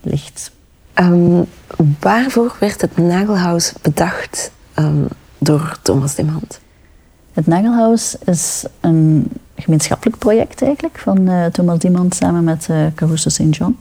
ligt. 0.00 0.50
Um, 1.00 1.46
waarvoor 2.00 2.56
werd 2.60 2.80
het 2.80 2.96
nagelhuis 2.96 3.72
bedacht 3.82 4.50
um, 4.78 5.06
door 5.38 5.78
Thomas 5.82 6.14
Demand? 6.14 6.60
Het 7.32 7.46
Nagelhuis 7.46 8.16
is 8.24 8.64
een 8.80 9.28
gemeenschappelijk 9.56 10.18
project 10.18 10.62
eigenlijk 10.62 10.98
van 10.98 11.20
uh, 11.20 11.44
Thomas 11.44 11.78
Demand 11.78 12.14
samen 12.14 12.44
met 12.44 12.66
uh, 12.70 12.86
Caruso 12.94 13.28
St. 13.28 13.42
John. 13.50 13.78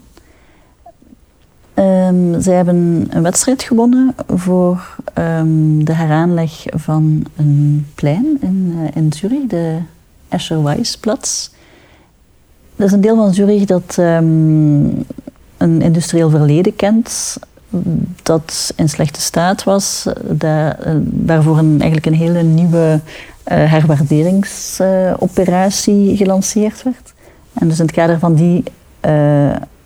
Um, 1.75 2.41
zij 2.41 2.55
hebben 2.55 3.07
een 3.09 3.23
wedstrijd 3.23 3.63
gewonnen 3.63 4.15
voor 4.27 4.95
de 5.77 5.93
heraanleg 5.93 6.63
van 6.69 7.25
een 7.35 7.87
plein 7.95 8.37
in, 8.41 8.73
uh, 8.75 8.87
in 8.93 9.13
Zurich, 9.13 9.47
de 9.47 9.77
Escher-Weisplatz. 10.29 11.49
Dat 12.75 12.87
is 12.87 12.93
een 12.93 13.01
deel 13.01 13.15
van 13.15 13.33
Zurich 13.33 13.65
dat 13.65 13.97
een 15.65 15.81
industrieel 15.81 16.29
verleden 16.29 16.75
kent, 16.75 17.37
dat 18.23 18.73
in 18.75 18.89
slechte 18.89 19.21
staat 19.21 19.63
was, 19.63 20.07
daar, 20.29 20.87
uh, 20.87 20.93
waarvoor 21.25 21.57
een, 21.57 21.81
eigenlijk 21.81 22.05
een 22.05 22.13
hele 22.13 22.43
nieuwe 22.43 22.99
uh, 23.01 23.71
herwaarderingsoperatie 23.71 26.17
gelanceerd 26.17 26.83
werd. 26.83 27.13
En 27.53 27.67
dus 27.67 27.79
in 27.79 27.85
het 27.85 27.95
kader 27.95 28.19
van 28.19 28.33
die 28.33 28.63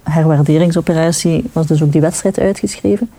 herwaarderingsoperatie 0.04 1.50
was 1.54 1.68
dus 1.68 1.84
ook 1.84 1.92
die 1.92 2.02
wedstrijd 2.02 2.40
uitgeschreven. 2.40 3.10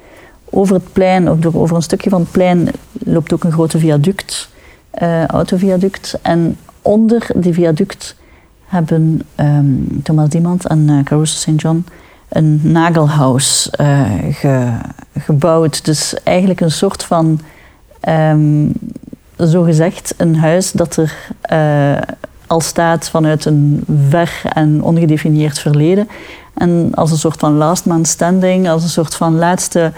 Over 0.51 0.75
het 0.75 0.93
plein, 0.93 1.29
ook 1.29 1.39
over 1.53 1.77
een 1.77 1.83
stukje 1.83 2.11
van 2.11 2.21
het 2.21 2.31
plein, 2.31 2.69
loopt 2.93 3.33
ook 3.33 3.45
een 3.45 3.53
grote 3.53 3.79
viaduct, 3.79 4.51
autoviaduct. 5.27 6.19
En 6.23 6.57
onder 6.83 7.27
die 7.35 7.53
viaduct 7.53 8.17
hebben 8.65 9.23
ehm, 9.35 9.65
Thomas 10.03 10.29
Diemand 10.29 10.67
en 10.67 11.01
Caruso 11.05 11.37
St. 11.37 11.61
John 11.61 11.85
een 12.31 12.61
nagelhuis 12.63 13.69
ge, 14.31 14.73
gebouwd. 15.19 15.85
Dus 15.85 16.15
eigenlijk 16.23 16.61
een 16.61 16.71
soort 16.71 17.03
van, 17.03 17.41
um, 18.09 18.73
zogezegd, 19.37 20.15
een 20.17 20.37
huis 20.37 20.73
dat 20.73 20.97
er 20.97 21.15
al 22.47 22.61
staat 22.61 23.09
vanuit 23.09 23.45
een 23.45 23.85
ver 24.09 24.41
en 24.53 24.83
ongedefinieerd 24.83 25.59
verleden. 25.59 26.09
En 26.55 26.91
als 26.95 27.11
een 27.11 27.19
soort 27.19 27.39
van 27.39 27.57
last 27.57 27.85
man 27.87 28.05
standing, 28.05 28.69
als 28.69 28.83
een 28.83 28.89
soort 28.89 29.15
van 29.15 29.37
laatste 29.37 29.93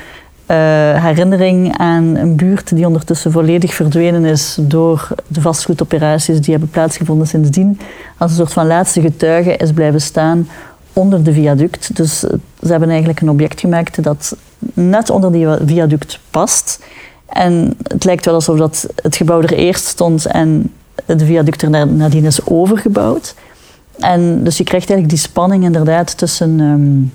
uh, 0.53 0.57
herinnering 1.05 1.79
aan 1.79 2.17
een 2.17 2.37
buurt 2.37 2.77
die 2.77 2.87
ondertussen 2.87 3.33
volledig 3.33 3.75
verdwenen 3.75 4.25
is 4.25 4.57
door 4.61 5.09
de 5.27 5.41
vastgoedoperaties 5.41 6.41
die 6.41 6.51
hebben 6.51 6.71
plaatsgevonden 6.71 7.27
sindsdien. 7.27 7.81
Als 8.17 8.31
een 8.31 8.37
soort 8.37 8.53
van 8.53 8.67
laatste 8.67 9.01
getuige 9.01 9.57
is 9.57 9.73
blijven 9.73 10.01
staan 10.01 10.49
onder 10.93 11.23
de 11.23 11.33
viaduct. 11.33 11.97
Dus 11.97 12.19
ze 12.19 12.39
hebben 12.67 12.89
eigenlijk 12.89 13.21
een 13.21 13.31
object 13.31 13.61
gemaakt 13.61 14.03
dat 14.03 14.37
net 14.75 15.11
onder 15.11 15.33
die 15.33 15.47
viaduct 15.67 16.21
past. 16.31 16.85
En 17.27 17.77
het 17.83 18.05
lijkt 18.05 18.25
wel 18.25 18.35
alsof 18.35 18.59
dat 18.59 18.87
het 18.95 19.17
gebouw 19.17 19.41
er 19.43 19.53
eerst 19.53 19.85
stond 19.85 20.27
en 20.27 20.73
de 21.07 21.25
viaduct 21.25 21.63
er 21.63 21.87
nadien 21.87 22.25
is 22.25 22.47
overgebouwd. 22.47 23.35
En 23.99 24.45
dus 24.45 24.57
je 24.57 24.65
krijgt 24.65 24.91
eigenlijk 24.91 25.21
die 25.21 25.29
spanning 25.31 25.65
inderdaad 25.65 26.19
tussen 26.19 26.61
um, 26.61 27.13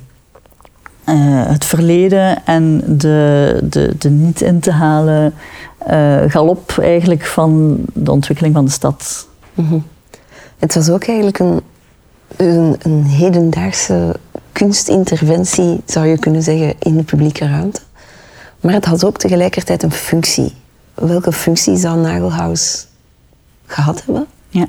uh, 1.09 1.45
het 1.47 1.65
verleden 1.65 2.45
en 2.45 2.83
de, 2.97 3.59
de, 3.63 3.95
de 3.97 4.09
niet 4.09 4.41
in 4.41 4.59
te 4.59 4.71
halen 4.71 5.33
uh, 5.89 6.21
galop 6.27 6.77
eigenlijk 6.81 7.25
van 7.25 7.77
de 7.93 8.11
ontwikkeling 8.11 8.55
van 8.55 8.65
de 8.65 8.71
stad. 8.71 9.27
-hmm. 9.53 9.83
Het 10.57 10.75
was 10.75 10.89
ook 10.89 11.03
eigenlijk 11.03 11.39
een, 11.39 11.61
een, 12.35 12.75
een, 12.79 13.03
hedendaagse 13.03 14.15
kunstinterventie, 14.51 15.81
zou 15.85 16.07
je 16.07 16.19
kunnen 16.19 16.43
zeggen, 16.43 16.73
in 16.79 16.97
de 16.97 17.03
publieke 17.03 17.47
ruimte. 17.47 17.81
Maar 18.61 18.73
het 18.73 18.85
had 18.85 19.05
ook 19.05 19.17
tegelijkertijd 19.17 19.83
een 19.83 19.91
functie. 19.91 20.53
Welke 20.93 21.31
functie 21.31 21.77
zou 21.77 21.99
Nagelhaus 21.99 22.87
gehad 23.65 24.03
hebben? 24.05 24.25
Ja. 24.49 24.67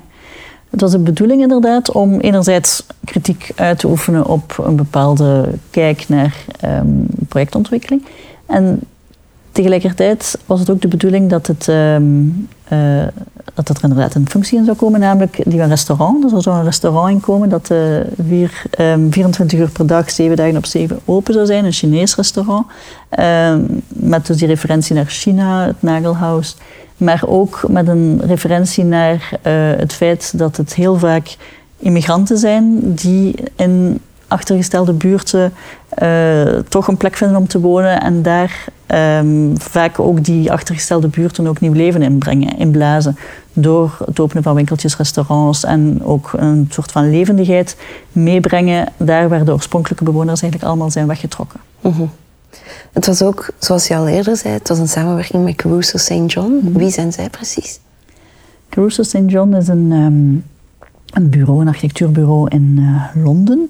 Het 0.70 0.80
was 0.80 0.90
de 0.90 0.98
bedoeling 0.98 1.42
inderdaad 1.42 1.92
om 1.92 2.20
enerzijds 2.20 2.86
kritiek 3.04 3.50
uit 3.54 3.78
te 3.78 3.88
oefenen 3.88 4.26
op 4.26 4.62
een 4.64 4.76
bepaalde 4.76 5.48
kijk 5.70 6.08
naar 6.08 6.36
um, 6.64 7.06
projectontwikkeling. 7.28 8.04
En 8.46 8.80
tegelijkertijd 9.52 10.38
was 10.46 10.60
het 10.60 10.70
ook 10.70 10.80
de 10.80 10.88
bedoeling 10.88 11.30
dat, 11.30 11.46
het, 11.46 11.66
um, 11.66 12.48
uh, 12.72 13.02
dat 13.54 13.68
er 13.68 13.82
inderdaad 13.82 14.14
een 14.14 14.28
functie 14.28 14.58
in 14.58 14.64
zou 14.64 14.76
komen, 14.76 15.00
namelijk 15.00 15.40
die 15.44 15.58
van 15.58 15.68
restaurant. 15.68 16.22
Dus 16.22 16.32
er 16.32 16.42
zou 16.42 16.58
een 16.58 16.64
restaurant 16.64 17.10
in 17.10 17.20
komen 17.20 17.48
dat 17.48 17.70
uh, 17.70 17.96
um, 18.78 19.12
24 19.12 19.58
uur 19.58 19.70
per 19.70 19.86
dag, 19.86 20.10
7 20.10 20.36
dagen 20.36 20.56
op 20.56 20.66
7 20.66 20.98
open 21.04 21.34
zou 21.34 21.46
zijn, 21.46 21.64
een 21.64 21.72
Chinees 21.72 22.14
restaurant. 22.14 22.66
met 23.88 24.26
dus 24.26 24.36
die 24.36 24.46
referentie 24.46 24.94
naar 24.94 25.06
China, 25.06 25.66
het 25.66 25.82
Nagelhaus 25.82 26.56
maar 26.98 27.22
ook 27.26 27.64
met 27.68 27.88
een 27.88 28.20
referentie 28.24 28.84
naar 28.84 29.30
uh, 29.46 29.52
het 29.76 29.92
feit 29.92 30.38
dat 30.38 30.56
het 30.56 30.74
heel 30.74 30.98
vaak 30.98 31.36
immigranten 31.78 32.38
zijn 32.38 32.94
die 32.94 33.34
in 33.56 34.00
achtergestelde 34.28 34.92
buurten 34.92 35.52
uh, 36.02 36.42
toch 36.68 36.88
een 36.88 36.96
plek 36.96 37.16
vinden 37.16 37.36
om 37.36 37.46
te 37.46 37.60
wonen 37.60 38.00
en 38.00 38.22
daar 38.22 38.64
um, 39.20 39.60
vaak 39.60 39.98
ook 39.98 40.24
die 40.24 40.52
achtergestelde 40.52 41.08
buurten 41.08 41.46
ook 41.46 41.60
nieuw 41.60 41.72
leven 41.72 42.02
inbrengen, 42.02 42.58
inblazen. 42.58 43.16
Door 43.52 43.96
het 44.04 44.20
openen 44.20 44.42
van 44.42 44.54
winkeltjes, 44.54 44.96
restaurants 44.96 45.64
en 45.64 46.04
ook 46.04 46.30
een 46.36 46.66
soort 46.70 46.92
van 46.92 47.10
levendigheid 47.10 47.76
meebrengen 48.12 48.88
daar 48.96 49.28
waar 49.28 49.44
de 49.44 49.52
oorspronkelijke 49.52 50.04
bewoners 50.04 50.42
eigenlijk 50.42 50.70
allemaal 50.70 50.90
zijn 50.90 51.06
weggetrokken. 51.06 51.60
Mm 51.80 51.92
-hmm. 51.92 52.10
Het 52.92 53.06
was 53.06 53.22
ook, 53.22 53.50
zoals 53.58 53.86
je 53.86 53.96
al 53.96 54.08
eerder 54.08 54.36
zei, 54.36 54.54
het 54.54 54.68
was 54.68 54.78
een 54.78 54.88
samenwerking 54.88 55.44
met 55.44 55.54
Caruso 55.54 55.98
St. 55.98 56.32
John. 56.32 56.60
Mhm. 56.62 56.78
Wie 56.78 56.90
zijn 56.90 57.12
zij 57.12 57.30
precies? 57.30 57.80
Caruso 58.68 59.02
St. 59.02 59.22
John 59.26 59.54
is 59.54 59.68
een, 59.68 59.92
um, 59.92 60.44
een 61.12 61.30
bureau, 61.30 61.60
een 61.60 61.68
architectuurbureau 61.68 62.48
in 62.48 62.76
uh, 62.78 63.24
Londen. 63.24 63.68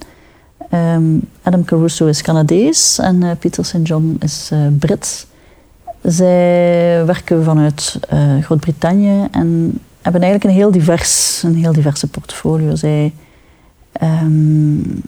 Um, 0.74 1.28
Adam 1.42 1.64
Caruso 1.64 2.06
is 2.06 2.22
Canadees 2.22 2.98
en 2.98 3.22
uh, 3.22 3.30
Peter 3.38 3.64
St. 3.64 3.86
John 3.86 4.16
is 4.20 4.50
uh, 4.52 4.58
Brits. 4.78 5.26
Zij 6.02 7.06
werken 7.06 7.44
vanuit 7.44 7.98
Groot-Brittannië 8.40 9.28
en 9.30 9.78
hebben 10.02 10.22
eigenlijk 10.22 10.44
een 10.44 10.60
heel 10.60 10.70
divers, 10.70 11.42
een 11.42 11.54
heel 11.54 11.72
diverse 11.72 12.06
portfolio. 12.06 12.74
Zij 12.74 13.12
um, 14.02 15.02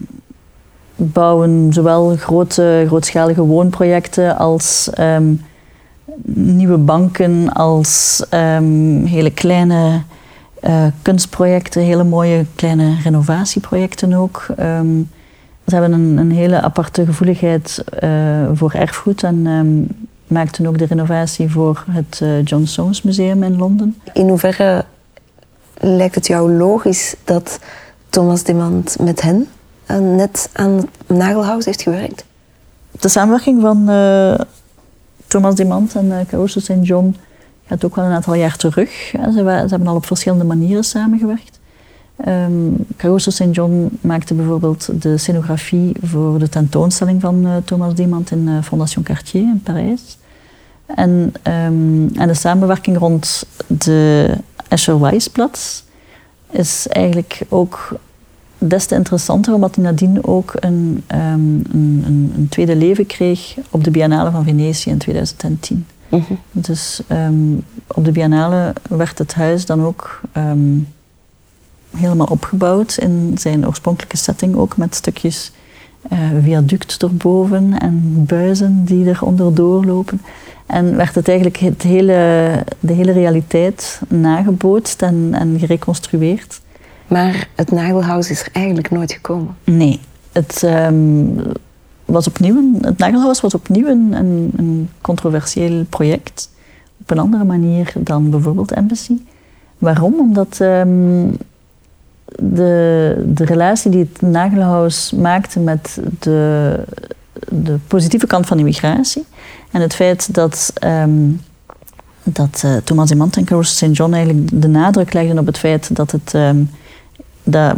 bouwen 0.95 1.73
zowel 1.73 2.15
grote, 2.15 2.83
grootschalige 2.87 3.41
woonprojecten 3.41 4.37
als 4.37 4.89
um, 4.99 5.41
nieuwe 6.25 6.77
banken, 6.77 7.53
als 7.53 8.23
hele 9.05 9.31
kleine 9.33 10.01
kunstprojecten, 11.01 11.81
hele 11.81 12.03
mooie 12.03 12.45
kleine 12.55 12.95
renovatieprojecten 13.03 14.13
ook. 14.13 14.45
Ze 15.71 15.77
hebben 15.77 15.99
een, 15.99 16.17
een, 16.17 16.31
hele 16.31 16.61
aparte 16.61 17.05
gevoeligheid 17.05 17.83
uh, 18.03 18.49
voor 18.53 18.71
erfgoed 18.71 19.23
en 19.23 19.87
maakten 20.27 20.67
ook 20.67 20.77
de 20.77 20.85
renovatie 20.85 21.49
voor 21.49 21.83
het 21.89 22.19
uh, 22.23 22.43
John 22.43 22.65
Soames 22.65 23.01
Museum 23.01 23.43
in 23.43 23.57
Londen. 23.57 24.01
In 24.13 24.29
hoeverre 24.29 24.85
lijkt 25.77 26.15
het 26.15 26.27
jou 26.27 26.51
logisch 26.51 27.15
dat 27.23 27.59
Thomas 28.09 28.43
Demand 28.43 28.97
met 28.99 29.21
hen 29.21 29.47
net 30.15 30.49
aan 30.53 30.71
het 30.71 31.17
Nagelhuis 31.17 31.65
heeft 31.65 31.81
gewerkt? 31.81 32.25
De 32.91 33.07
samenwerking 33.07 33.61
van 33.61 33.89
Thomas 35.31 35.55
Dimant 35.55 35.95
en 35.95 36.05
uh, 36.05 36.17
Caruso 36.27 36.59
St. 36.59 36.73
John 36.81 37.15
gaat 37.67 37.85
ook 37.85 37.95
wel 37.95 38.05
een 38.05 38.11
aantal 38.11 38.33
jaar 38.33 38.55
terug. 38.55 38.89
Ze, 38.89 39.31
ze, 39.33 39.65
hebben 39.67 39.87
al 39.87 39.95
op 39.95 40.05
verschillende 40.05 40.43
manieren 40.43 40.83
samengewerkt. 40.83 41.59
Um, 42.27 42.75
Caruso 42.97 43.31
St. 43.31 43.47
John 43.51 43.99
maakte 44.01 44.33
bijvoorbeeld 44.33 45.01
de 45.01 45.17
scenografie 45.17 45.95
voor 46.01 46.39
de 46.39 46.49
tentoonstelling 46.49 47.21
van 47.21 47.45
uh, 47.45 47.55
Thomas 47.65 47.95
Dimant 47.95 48.31
in 48.31 48.47
uh, 48.47 48.61
Fondation 48.61 49.03
Cartier 49.03 49.41
in 49.41 49.61
Parijs. 49.63 50.17
En, 50.85 51.33
um, 51.43 52.09
en 52.15 52.27
de 52.27 52.33
samenwerking 52.33 52.97
rond 52.97 53.45
de 53.67 54.29
Escher 54.67 54.99
Weissplatz 54.99 55.83
is 56.49 56.87
eigenlijk 56.87 57.41
ook 57.49 57.99
des 58.57 58.85
te 58.85 58.95
interessanter, 58.95 59.53
omdat 59.53 59.75
hij 59.75 59.83
nadien 59.83 60.25
ook 60.25 60.53
een, 60.59 61.03
um, 61.07 61.19
een, 61.71 62.03
een, 62.05 62.33
een, 62.35 62.47
tweede 62.49 62.75
leven 62.75 63.05
kreeg 63.05 63.55
op 63.69 63.83
de 63.83 63.91
Biennale 63.91 64.31
van 64.31 64.43
Venetië 64.43 64.89
in 64.89 64.97
2010. 64.97 65.85
Mm 66.09 66.23
-hmm. 66.27 66.37
Dus 66.51 67.01
op 67.87 68.05
de 68.05 68.11
Biennale 68.11 68.73
werd 68.89 69.17
het 69.17 69.33
huis 69.33 69.65
dan 69.65 69.83
ook 69.83 70.21
helemaal 71.97 72.27
opgebouwd 72.27 72.97
in 72.97 73.35
zijn 73.37 73.67
oorspronkelijke 73.67 74.17
setting 74.17 74.55
ook, 74.55 74.77
met 74.77 74.95
stukjes 74.95 75.51
uh, 76.13 76.19
viaduct 76.43 77.03
erboven 77.03 77.79
en 77.79 78.25
buizen 78.27 78.85
die 78.85 79.09
er 79.09 79.23
onderdoor 79.23 79.85
lopen. 79.85 80.21
En 80.65 80.95
werd 80.95 81.15
het 81.15 81.27
eigenlijk 81.27 81.57
het 81.57 81.81
hele, 81.81 82.49
de 82.79 82.93
hele 82.93 83.11
realiteit 83.11 84.01
nagebootst 84.07 85.01
en, 85.01 85.29
en 85.31 85.59
gereconstrueerd. 85.59 86.61
Maar 87.07 87.47
het 87.55 87.71
Nagelhuis 87.71 88.29
is 88.29 88.41
er 88.41 88.49
eigenlijk 88.51 88.91
nooit 88.91 89.11
gekomen. 89.11 89.55
Nee. 89.63 89.99
Het, 90.31 90.61
um, 90.63 91.35
was 92.05 92.27
opnieuw 92.27 92.57
een, 92.57 92.77
het 92.81 92.97
Nagelhuis 92.97 93.41
was 93.41 93.53
opnieuw 93.53 93.87
een, 93.87 94.13
een, 94.13 94.51
een, 94.55 94.89
controversieel 95.01 95.85
project. 95.89 96.49
Op 97.01 97.11
een 97.11 97.19
andere 97.19 97.43
manier 97.43 97.93
dan 97.97 98.29
bijvoorbeeld 98.29 98.71
Embassy. 98.71 99.17
Waarom? 99.77 100.19
Omdat 100.19 100.59
um, 100.59 101.37
de, 102.39 103.23
de 103.25 103.45
relatie 103.45 103.91
die 103.91 104.09
het 104.11 104.21
Nagelhuis 104.21 105.11
maakte 105.11 105.59
met 105.59 105.99
de, 106.19 106.75
de 107.49 107.77
positieve 107.87 108.27
kant 108.27 108.45
van 108.45 108.59
immigratie 108.59 109.25
en 109.71 109.81
het 109.81 109.93
feit 109.93 110.33
dat, 110.33 110.73
um, 110.83 111.41
dat 112.23 112.61
uh, 112.65 112.75
Thomas 112.75 113.11
Imant 113.11 113.37
en 113.37 113.45
Caruso 113.45 113.87
St. 113.87 113.95
John 113.97 114.13
eigenlijk 114.13 114.61
de 114.61 114.67
nadruk 114.67 115.13
legden 115.13 115.39
op 115.39 115.45
het 115.45 115.57
feit 115.57 115.95
dat 115.95 116.11
het 116.11 116.33
dat 117.43 117.75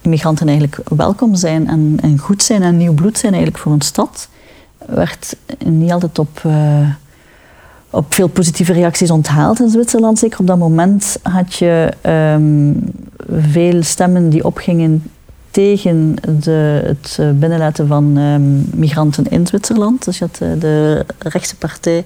immigranten 0.00 0.48
eigenlijk 0.48 0.88
welkom 0.88 1.34
zijn 1.34 1.68
en, 1.68 1.98
en, 2.02 2.18
goed 2.18 2.42
zijn 2.42 2.62
en 2.62 2.76
nieuw 2.76 2.94
bloed 2.94 3.18
zijn 3.18 3.32
eigenlijk 3.32 3.62
voor 3.62 3.72
een 3.72 3.80
stad, 3.80 4.28
werd 4.86 5.36
niet 5.64 5.92
altijd 5.92 6.18
op, 6.18 6.42
uh, 6.46 6.88
op 7.90 8.14
veel 8.14 8.28
positieve 8.28 8.72
reacties 8.72 9.10
onthaald 9.10 9.60
in 9.60 9.68
Zwitserland. 9.68 10.18
Zeker 10.18 10.38
op 10.40 10.46
dat 10.46 10.58
moment 10.58 11.18
had 11.22 11.54
je 11.54 11.92
um, 12.36 12.90
veel 13.30 13.82
stemmen 13.82 14.28
die 14.28 14.44
opgingen 14.44 15.02
tegen 15.52 16.16
de, 16.38 16.82
het 16.84 17.16
eh, 17.20 17.30
binnenlaten 17.30 17.86
van 17.86 18.16
um, 18.16 18.68
migranten 18.74 19.24
in 19.30 19.46
Zwitserland. 19.46 20.04
Dus 20.04 20.18
je 20.18 20.24
had 20.24 20.40
uh, 20.42 20.60
de 20.60 21.06
rechtse 21.18 21.56
partij 21.56 22.04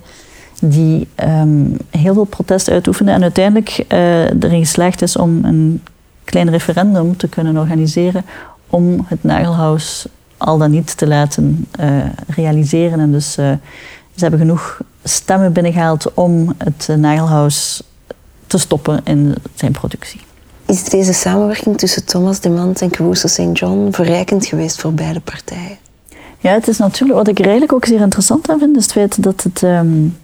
die 0.61 1.09
um, 1.25 1.77
heel 1.91 2.15
veel 2.15 2.25
protest 2.25 2.71
uitoefende 2.71 3.13
en 3.13 3.23
uiteindelijk 3.23 3.85
uh, 3.93 4.21
erin 4.21 4.61
geslaagd 4.61 5.03
is 5.03 5.17
om 5.17 5.45
een 5.45 5.83
klein 6.25 6.51
referendum 6.51 7.17
te 7.17 7.29
kunnen 7.29 7.57
organiseren 7.57 8.25
om 8.67 9.05
het 9.09 9.25
Nagelhuis 9.25 10.07
al 10.37 10.59
dan 10.59 10.71
niet 10.71 10.97
te 10.97 11.07
laten 11.07 11.67
realiseren. 12.27 13.01
En 13.01 13.13
dus 13.13 13.33
ze 13.33 13.59
hebben 14.17 14.39
genoeg 14.39 14.81
stemmen 15.05 15.53
binnengehaald 15.53 16.15
om 16.15 16.55
het 16.59 16.89
Nagelhuis 16.97 17.83
te 18.47 18.59
stoppen 18.59 19.01
in 19.05 19.35
zijn 19.55 19.73
productie. 19.73 20.26
Is 20.67 20.85
deze 20.85 21.13
samenwerking 21.13 21.79
tussen 21.79 22.05
Thomas 22.05 22.41
de 22.41 22.51
Mant 22.51 22.83
en 22.83 22.91
Caruso 22.91 23.29
St. 23.29 23.59
John 23.59 23.89
verrijkend 23.91 24.47
geweest 24.47 24.81
voor 24.81 24.93
beide 24.93 25.21
partijen? 25.21 25.77
Ja, 26.39 26.53
het 26.53 26.69
is 26.69 26.79
natuurlijk, 26.79 27.19
wat 27.19 27.29
ik 27.29 27.39
er 27.39 27.45
eigenlijk 27.45 27.73
ook 27.73 27.85
zeer 27.85 28.01
interessant 28.01 28.49
aan 28.51 28.59
vind, 28.59 28.77
is 28.77 28.83
het 28.83 28.93
feit 28.93 29.23
dat 29.23 29.43
het 29.43 29.63
um, 29.63 30.17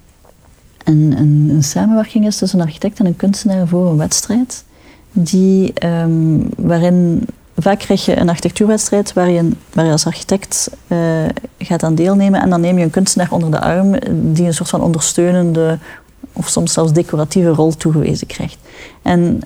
een, 0.85 1.15
een, 1.17 1.49
een, 1.51 1.63
samenwerking 1.63 2.27
is 2.27 2.37
tussen 2.37 2.59
een 2.59 2.65
architect 2.65 2.99
en 2.99 3.07
een 3.07 3.17
kunstenaar 3.17 3.67
voor 3.67 3.87
een 3.87 3.97
wedstrijd. 3.97 4.65
Die, 5.13 5.73
um, 5.87 6.49
waarin 6.57 7.27
vaak 7.57 7.79
krijg 7.79 8.05
je 8.05 8.17
een 8.17 8.29
architectuurwedstrijd 8.29 9.13
waar 9.13 9.31
je, 9.31 9.51
waar 9.73 9.85
je 9.85 9.93
als 9.93 10.07
architect 10.07 10.71
uh, 10.89 10.99
gaat 11.59 11.83
aan 11.83 11.95
deelnemen 11.95 12.41
en 12.41 12.51
dan 12.51 12.61
neem 12.61 12.79
je 12.79 12.85
een 12.85 12.91
kunstenaar 12.91 13.33
onder 13.33 13.51
de 13.51 13.61
arm 13.61 13.97
die 14.35 14.47
een 14.47 14.55
soort 14.55 14.69
van 14.69 14.83
ondersteunende 14.83 15.79
of 16.33 16.49
soms 16.49 16.73
zelfs 16.73 16.93
decoratieve 16.93 17.49
rol 17.49 17.77
toegewezen 17.77 18.27
krijgt. 18.27 18.59
En 19.03 19.41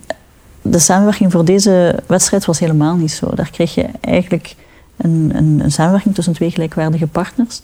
de 0.69 0.79
samenwerking 0.79 1.31
voor 1.31 1.45
deze 1.45 1.99
wedstrijd 2.05 2.45
was 2.45 2.59
helemaal 2.59 2.95
niet 2.95 3.11
zo. 3.11 3.29
Daar 3.35 3.49
kreeg 3.51 3.75
je 3.75 3.85
eigenlijk 4.01 4.55
een, 4.97 5.31
een, 5.33 5.59
een 5.63 5.71
samenwerking 5.71 6.15
tussen 6.15 6.33
twee 6.33 6.51
gelijkwaardige 6.51 7.07
partners, 7.07 7.61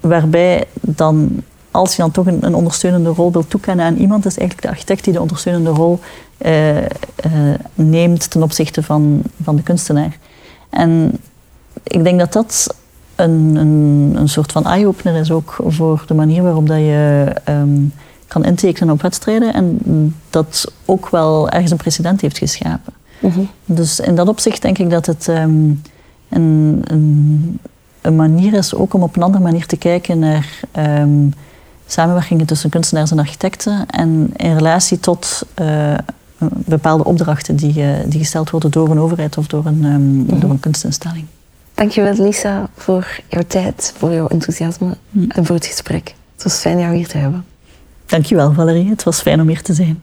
waarbij 0.00 0.64
dan 0.80 1.42
als 1.70 1.96
je 1.96 2.02
dan 2.02 2.10
toch 2.10 2.26
een, 2.26 2.44
een, 2.46 2.54
ondersteunende 2.54 3.08
rol 3.08 3.32
wilt 3.32 3.50
toekennen 3.50 3.84
aan 3.84 3.96
iemand, 3.96 4.26
is 4.26 4.38
eigenlijk 4.38 4.68
de 4.68 4.72
architect 4.72 5.04
die 5.04 5.12
de 5.12 5.20
ondersteunende 5.20 5.70
rol 5.70 6.00
uh, 6.38 6.76
uh, 6.76 6.82
neemt 7.74 8.30
ten 8.30 8.42
opzichte 8.42 8.82
van, 8.82 9.22
van 9.42 9.56
de 9.56 9.62
kunstenaar. 9.62 10.16
En 10.70 11.20
ik 11.82 12.04
denk 12.04 12.18
dat 12.18 12.32
dat 12.32 12.74
een, 13.14 13.56
een, 13.56 14.12
een 14.14 14.28
soort 14.28 14.52
van 14.52 14.64
eye-opener 14.64 15.20
is 15.20 15.30
ook 15.30 15.56
voor 15.66 16.04
de 16.06 16.14
manier 16.14 16.42
waarop 16.42 16.66
dat 16.66 16.78
je 16.78 17.32
um, 17.48 17.92
kan 18.28 18.44
intekenen 18.44 18.94
op 18.94 19.02
wedstrijden 19.02 19.54
en 19.54 19.80
dat 20.30 20.72
ook 20.84 21.08
wel 21.08 21.48
ergens 21.48 21.70
een 21.70 21.76
precedent 21.76 22.20
heeft 22.20 22.38
geschapen. 22.38 22.92
Mm 23.18 23.30
-hmm. 23.30 23.48
Dus 23.64 24.00
in 24.00 24.14
dat 24.14 24.28
opzicht 24.28 24.62
denk 24.62 24.78
ik 24.78 24.90
dat 24.90 25.06
het 25.06 25.26
um, 25.28 25.82
een, 26.28 26.80
een, 26.84 27.58
een, 28.00 28.16
manier 28.16 28.54
is 28.54 28.74
ook 28.74 28.94
om 28.94 29.02
op 29.02 29.16
een 29.16 29.22
andere 29.22 29.42
manier 29.42 29.66
te 29.66 29.76
kijken 29.76 30.18
naar 30.18 30.60
um, 30.78 31.34
samenwerkingen 31.86 32.46
tussen 32.46 32.70
kunstenaars 32.70 33.10
en 33.10 33.18
architecten 33.18 33.86
en 33.86 34.30
in 34.36 34.54
relatie 34.56 35.00
tot 35.00 35.42
uh, 35.60 35.94
bepaalde 36.50 37.04
opdrachten 37.04 37.56
die, 37.56 37.74
uh, 37.76 37.94
die 38.06 38.18
gesteld 38.18 38.50
worden 38.50 38.70
door 38.70 38.90
een 38.90 38.98
overheid 38.98 39.38
of 39.38 39.46
door 39.46 39.66
een, 39.66 39.84
um, 39.84 40.00
mm 40.00 40.28
-hmm. 40.28 40.40
door 40.40 40.50
een 40.50 40.60
kunstinstelling. 40.60 41.24
Dankjewel 41.74 42.24
Lisa 42.24 42.68
voor 42.76 43.20
jouw 43.28 43.42
tijd, 43.46 43.94
voor 43.96 44.12
jouw 44.12 44.26
enthousiasme 44.26 44.96
mm. 45.10 45.30
en 45.30 45.44
voor 45.46 45.54
het 45.54 45.66
gesprek. 45.66 46.14
Het 46.34 46.42
was 46.42 46.56
fijn 46.56 46.78
jou 46.78 46.94
hier 46.94 47.08
te 47.08 47.18
hebben. 47.18 47.44
Dankjewel 48.08 48.52
Valerie, 48.52 48.88
het 48.88 49.02
was 49.02 49.20
fijn 49.20 49.40
om 49.40 49.48
hier 49.48 49.62
te 49.62 49.74
zijn. 49.74 50.02